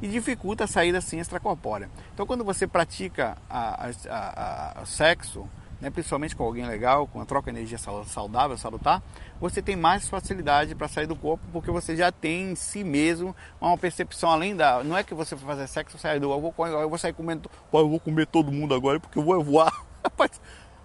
e 0.00 0.08
dificulta 0.08 0.64
a 0.64 0.66
saída 0.66 0.98
assim 0.98 1.18
extracorpórea. 1.18 1.90
Então 2.14 2.26
quando 2.26 2.44
você 2.44 2.66
pratica 2.66 3.36
a, 3.48 3.90
a, 4.08 4.80
a, 4.82 4.86
sexo, 4.86 5.48
né, 5.80 5.90
principalmente 5.90 6.36
com 6.36 6.44
alguém 6.44 6.66
legal, 6.66 7.06
com 7.06 7.18
uma 7.18 7.26
troca 7.26 7.50
de 7.50 7.58
energia 7.58 7.78
saudável, 7.78 8.56
salutar, 8.56 9.02
você 9.40 9.62
tem 9.62 9.76
mais 9.76 10.08
facilidade 10.08 10.74
para 10.74 10.88
sair 10.88 11.06
do 11.06 11.16
corpo, 11.16 11.42
porque 11.52 11.70
você 11.70 11.96
já 11.96 12.12
tem 12.12 12.52
em 12.52 12.54
si 12.54 12.84
mesmo 12.84 13.34
uma 13.60 13.76
percepção 13.78 14.30
além 14.30 14.54
da. 14.54 14.84
Não 14.84 14.96
é 14.96 15.02
que 15.02 15.14
você 15.14 15.34
vai 15.34 15.56
fazer 15.56 15.66
sexo, 15.66 15.98
sai 15.98 16.20
do. 16.20 16.30
Eu 16.30 16.40
vou, 16.40 16.54
eu 16.66 16.88
vou 16.88 16.98
sair 16.98 17.14
comendo. 17.14 17.50
eu 17.72 17.88
vou 17.88 17.98
comer 17.98 18.26
todo 18.26 18.52
mundo 18.52 18.74
agora 18.74 19.00
porque 19.00 19.18
eu 19.18 19.22
vou 19.22 19.42
voar. 19.42 19.72
Rapaz, 20.04 20.40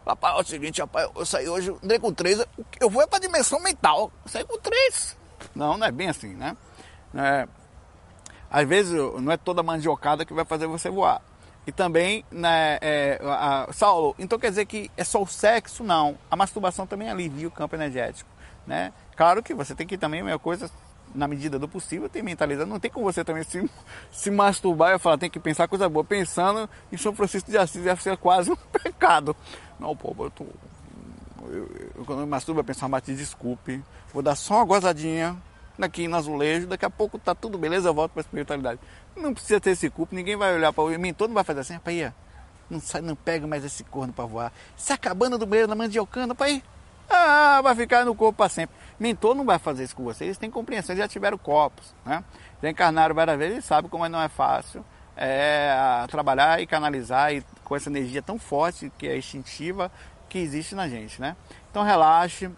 Rapaz, 0.05 0.37
é 0.37 0.41
o 0.41 0.43
seguinte, 0.43 0.81
rapaz, 0.81 1.09
eu 1.15 1.25
saí 1.25 1.49
hoje, 1.49 1.75
andei 1.83 1.97
com 1.97 2.13
três, 2.13 2.45
eu 2.79 2.89
vou 2.89 3.07
para 3.07 3.17
a 3.17 3.21
dimensão 3.21 3.59
mental, 3.59 4.11
eu 4.23 4.31
saí 4.31 4.45
com 4.45 4.57
três. 4.59 5.17
Não, 5.55 5.77
não 5.77 5.87
é 5.87 5.91
bem 5.91 6.09
assim, 6.09 6.33
né? 6.35 6.55
É, 7.13 7.47
às 8.49 8.67
vezes 8.67 8.93
não 8.93 9.31
é 9.31 9.37
toda 9.37 9.63
mandiocada 9.63 10.25
que 10.25 10.33
vai 10.33 10.45
fazer 10.45 10.67
você 10.67 10.89
voar. 10.89 11.21
E 11.67 11.71
também, 11.71 12.23
né, 12.29 12.77
é, 12.81 13.19
a, 13.23 13.63
a, 13.63 13.73
Saulo, 13.73 14.15
então 14.19 14.37
quer 14.37 14.49
dizer 14.49 14.65
que 14.65 14.91
é 14.95 15.03
só 15.03 15.21
o 15.21 15.27
sexo? 15.27 15.83
Não. 15.83 16.17
A 16.29 16.35
masturbação 16.35 16.85
também 16.85 17.09
alivia 17.09 17.47
o 17.47 17.51
campo 17.51 17.75
energético. 17.75 18.29
Né? 18.67 18.93
Claro 19.15 19.41
que 19.41 19.53
você 19.53 19.73
tem 19.73 19.87
que 19.87 19.97
também, 19.97 20.21
a 20.21 20.23
mesma 20.23 20.39
coisa, 20.39 20.69
na 21.13 21.27
medida 21.27 21.57
do 21.57 21.67
possível, 21.67 22.07
tem 22.07 22.21
mentalizado. 22.21 22.69
Não 22.69 22.79
tem 22.79 22.91
como 22.91 23.11
você 23.11 23.23
também 23.23 23.43
se, 23.43 23.67
se 24.11 24.29
masturbar 24.29 24.95
e 24.95 24.99
falar, 24.99 25.17
tem 25.17 25.29
que 25.29 25.39
pensar 25.39 25.67
coisa 25.67 25.89
boa. 25.89 26.05
Pensando 26.05 26.69
em 26.91 26.97
São 26.97 27.15
Francisco 27.15 27.49
de 27.49 27.57
Assis 27.57 27.83
deve 27.83 28.03
ser 28.03 28.15
quase 28.17 28.51
um 28.51 28.55
pecado. 28.71 29.35
Não, 29.79 29.95
pô, 29.95 30.15
eu 30.19 30.31
tô. 30.31 30.45
Eu, 31.47 31.69
eu, 31.95 32.05
quando 32.05 32.21
eu 32.21 32.27
masturbo, 32.27 32.59
eu 32.59 32.63
penso, 32.63 32.83
ah, 32.85 32.87
mas 32.87 33.03
desculpe, 33.03 33.83
vou 34.13 34.23
dar 34.23 34.35
só 34.35 34.55
uma 34.55 34.65
gozadinha 34.65 35.37
aqui 35.79 36.07
no 36.07 36.15
azulejo, 36.15 36.67
daqui 36.67 36.85
a 36.85 36.89
pouco 36.89 37.19
tá 37.19 37.35
tudo 37.35 37.57
beleza, 37.57 37.89
eu 37.89 37.93
volto 37.93 38.13
para 38.13 38.21
a 38.21 38.23
espiritualidade. 38.23 38.79
Não 39.15 39.33
precisa 39.33 39.59
ter 39.59 39.71
esse 39.71 39.89
culpa, 39.89 40.15
ninguém 40.15 40.35
vai 40.35 40.55
olhar 40.55 40.73
para 40.73 40.83
o 40.83 40.99
mentor, 40.99 41.27
não 41.27 41.35
vai 41.35 41.43
fazer 41.43 41.59
assim, 41.59 41.73
rapaz, 41.73 42.13
não, 42.69 42.79
sai, 42.79 43.01
não 43.01 43.15
pega 43.15 43.45
mais 43.45 43.63
esse 43.63 43.83
corno 43.83 44.11
para 44.13 44.25
voar. 44.25 44.53
Se 44.75 44.93
acabando 44.93 45.37
do 45.37 45.45
banheiro 45.45 45.69
na 45.69 45.75
mandiocana, 45.75 46.33
pai, 46.33 46.63
ah, 47.09 47.61
vai 47.61 47.75
ficar 47.75 48.05
no 48.05 48.15
corpo 48.15 48.37
para 48.37 48.49
sempre. 48.49 48.75
Mentor 48.99 49.35
não 49.35 49.45
vai 49.45 49.59
fazer 49.59 49.83
isso 49.83 49.95
com 49.95 50.03
vocês, 50.03 50.29
eles 50.29 50.37
têm 50.37 50.49
compreensão, 50.49 50.93
eles 50.93 51.03
já 51.03 51.07
tiveram 51.07 51.37
copos, 51.37 51.93
né? 52.05 52.23
Já 52.63 52.69
encarnaram 52.69 53.13
várias 53.13 53.37
vezes, 53.37 53.53
eles 53.53 53.65
sabem 53.65 53.89
como 53.89 54.07
não 54.07 54.21
é 54.21 54.29
fácil 54.29 54.83
é, 55.15 55.73
trabalhar 56.09 56.61
e 56.61 56.67
canalizar 56.67 57.33
e, 57.33 57.43
com 57.63 57.75
essa 57.75 57.89
energia 57.89 58.21
tão 58.21 58.37
forte 58.37 58.91
que 58.97 59.07
é 59.07 59.17
instintiva 59.17 59.91
que 60.29 60.37
existe 60.37 60.75
na 60.75 60.87
gente, 60.87 61.21
né? 61.21 61.35
Então 61.71 61.83
relaxe, 61.83 62.49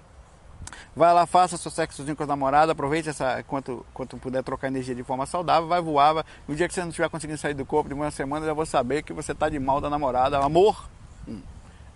vai 0.95 1.13
lá, 1.13 1.25
faça 1.25 1.57
seu 1.57 1.69
sexozinho 1.69 2.15
com 2.15 2.23
a 2.23 2.27
namorada, 2.27 2.71
aproveite 2.71 3.09
essa 3.09 3.43
quanto, 3.43 3.85
quanto 3.93 4.17
puder 4.17 4.43
trocar 4.43 4.67
energia 4.67 4.95
de 4.95 5.03
forma 5.03 5.25
saudável, 5.25 5.67
vai 5.67 5.81
voar, 5.81 6.13
vai, 6.13 6.23
no 6.47 6.55
dia 6.55 6.67
que 6.67 6.73
você 6.73 6.81
não 6.81 6.89
estiver 6.89 7.09
conseguindo 7.09 7.37
sair 7.37 7.53
do 7.53 7.65
corpo 7.65 7.87
de 7.87 7.93
uma 7.93 8.09
semana, 8.11 8.45
eu 8.45 8.55
vou 8.55 8.65
saber 8.65 9.03
que 9.03 9.13
você 9.13 9.31
está 9.31 9.49
de 9.49 9.59
mal 9.59 9.79
da 9.79 9.89
namorada, 9.89 10.37
amor, 10.39 10.89
hum, 11.27 11.41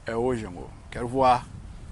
é 0.06 0.16
hoje 0.16 0.46
amor, 0.46 0.70
quero 0.90 1.08
voar, 1.08 1.46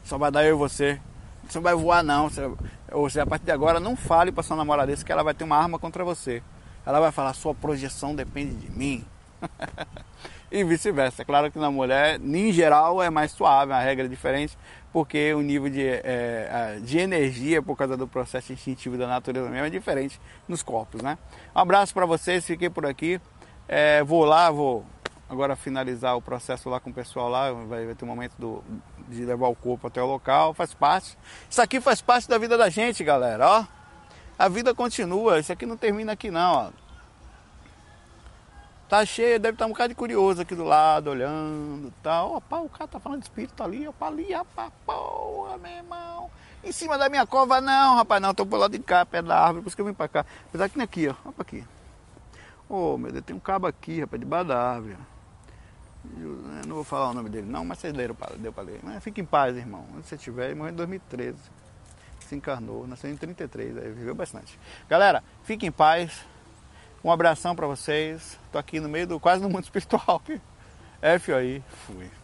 só 0.03 0.17
vai 0.17 0.31
dar 0.31 0.43
eu 0.45 0.55
e 0.55 0.57
você, 0.57 0.99
você 1.47 1.57
não 1.57 1.63
vai 1.63 1.73
voar 1.73 2.03
não, 2.03 2.29
você, 2.29 2.49
ou 2.91 3.09
seja, 3.09 3.23
a 3.23 3.27
partir 3.27 3.45
de 3.45 3.51
agora 3.51 3.79
não 3.79 3.95
fale 3.95 4.31
para 4.31 4.43
sua 4.43 4.55
namorada 4.55 4.91
isso 4.91 5.05
que 5.05 5.11
ela 5.11 5.23
vai 5.23 5.33
ter 5.33 5.43
uma 5.43 5.57
arma 5.57 5.79
contra 5.79 6.03
você, 6.03 6.43
ela 6.85 6.99
vai 6.99 7.11
falar: 7.11 7.33
sua 7.33 7.53
projeção 7.53 8.15
depende 8.15 8.55
de 8.55 8.71
mim. 8.71 9.05
e 10.51 10.63
vice-versa. 10.63 11.21
É 11.21 11.25
claro 11.25 11.51
que 11.51 11.59
na 11.59 11.69
mulher, 11.69 12.19
em 12.19 12.51
geral, 12.51 13.01
é 13.01 13.09
mais 13.09 13.31
suave, 13.31 13.71
a 13.71 13.79
regra 13.79 14.05
é 14.05 14.07
diferente, 14.09 14.57
porque 14.91 15.33
o 15.33 15.41
nível 15.41 15.69
de, 15.69 15.85
é, 15.85 16.79
de 16.81 16.97
energia, 16.97 17.61
por 17.61 17.77
causa 17.77 17.95
do 17.95 18.07
processo 18.07 18.51
instintivo 18.51 18.97
da 18.97 19.07
natureza 19.07 19.47
mesmo, 19.49 19.65
é 19.65 19.69
diferente 19.69 20.19
nos 20.47 20.63
corpos. 20.63 21.01
Né? 21.01 21.17
Um 21.55 21.59
abraço 21.59 21.93
para 21.93 22.05
vocês, 22.05 22.45
fiquei 22.45 22.69
por 22.69 22.85
aqui. 22.85 23.21
É, 23.67 24.03
vou 24.03 24.25
lá, 24.25 24.49
vou 24.49 24.83
agora 25.29 25.55
finalizar 25.55 26.17
o 26.17 26.21
processo 26.21 26.69
lá 26.69 26.79
com 26.79 26.89
o 26.89 26.93
pessoal 26.93 27.29
lá, 27.29 27.51
vai, 27.51 27.85
vai 27.85 27.93
ter 27.93 28.03
um 28.03 28.07
momento 28.07 28.33
do, 28.39 28.63
de 29.07 29.23
levar 29.23 29.47
o 29.47 29.55
corpo 29.55 29.85
até 29.85 30.01
o 30.01 30.07
local, 30.07 30.55
faz 30.55 30.73
parte. 30.73 31.15
Isso 31.47 31.61
aqui 31.61 31.79
faz 31.79 32.01
parte 32.01 32.27
da 32.27 32.39
vida 32.39 32.57
da 32.57 32.67
gente, 32.67 33.03
galera, 33.03 33.47
ó 33.47 33.78
a 34.39 34.47
vida 34.47 34.73
continua. 34.73 35.37
Isso 35.37 35.51
aqui 35.51 35.65
não 35.65 35.75
termina 35.75 36.13
aqui 36.13 36.31
não, 36.31 36.53
ó. 36.53 36.71
Tá 38.87 39.05
cheio, 39.05 39.39
deve 39.39 39.53
estar 39.53 39.65
um 39.67 39.69
bocado 39.69 39.89
de 39.89 39.95
curioso 39.95 40.41
aqui 40.41 40.55
do 40.55 40.63
lado, 40.63 41.11
olhando 41.11 41.89
e 41.89 41.93
tal. 42.01 42.37
Opa, 42.37 42.59
o 42.59 42.69
cara 42.69 42.87
tá 42.87 42.99
falando 42.99 43.19
de 43.19 43.25
espírito 43.25 43.61
ali, 43.61 43.87
opa, 43.87 44.07
ali, 44.07 44.33
opa, 44.33 44.71
porra, 44.85 45.57
meu 45.57 45.71
irmão. 45.71 46.31
Em 46.63 46.71
cima 46.71 46.97
da 46.97 47.07
minha 47.07 47.27
cova 47.27 47.61
não, 47.61 47.97
rapaz, 47.97 48.21
não, 48.21 48.33
tô 48.33 48.45
por 48.45 48.57
lado 48.57 48.71
de 48.71 48.79
cá, 48.79 49.05
pé 49.05 49.21
da 49.21 49.37
árvore, 49.37 49.61
por 49.61 49.67
isso 49.67 49.75
que 49.75 49.81
eu 49.81 49.85
vim 49.85 49.93
pra 49.93 50.07
cá. 50.07 50.25
Apesar 50.47 50.69
que 50.69 50.77
nem 50.77 50.85
aqui, 50.85 51.07
ó, 51.07 51.29
opa 51.29 51.43
aqui. 51.43 51.63
Ô, 52.67 52.93
oh, 52.93 52.97
meu 52.97 53.11
Deus, 53.11 53.23
tem 53.23 53.35
um 53.35 53.39
cabo 53.39 53.67
aqui, 53.67 53.99
rapaz, 53.99 54.19
debaixo 54.19 54.47
da 54.47 54.59
árvore. 54.59 54.97
Eu 56.17 56.39
não 56.65 56.75
vou 56.75 56.83
falar 56.83 57.09
o 57.09 57.13
nome 57.13 57.29
dele 57.29 57.45
não, 57.45 57.63
mas 57.63 57.79
vocês 57.79 57.93
leram, 57.93 58.15
deu 58.37 58.51
pra 58.51 58.63
ler. 58.63 58.79
Mas 58.81 59.03
fique 59.03 59.21
em 59.21 59.25
paz, 59.25 59.55
irmão. 59.55 59.85
Onde 59.95 60.07
você 60.07 60.15
estiver, 60.15 60.45
ele 60.45 60.55
morreu 60.55 60.71
em 60.71 60.75
2013 60.75 61.37
se 62.29 62.35
encarnou, 62.35 62.87
nasceu 62.87 63.09
em 63.09 63.17
33, 63.17 63.77
aí 63.77 63.91
viveu 63.91 64.13
bastante. 64.13 64.57
Galera, 64.87 65.23
fiquem 65.43 65.69
em 65.69 65.71
paz. 65.71 66.23
Um 67.03 67.11
abração 67.11 67.55
para 67.55 67.65
vocês. 67.65 68.37
Tô 68.51 68.57
aqui 68.57 68.79
no 68.79 68.87
meio 68.87 69.07
do 69.07 69.19
quase 69.19 69.41
no 69.41 69.49
mundo 69.49 69.63
espiritual. 69.65 70.21
FOI, 71.19 71.63
fui. 71.85 72.18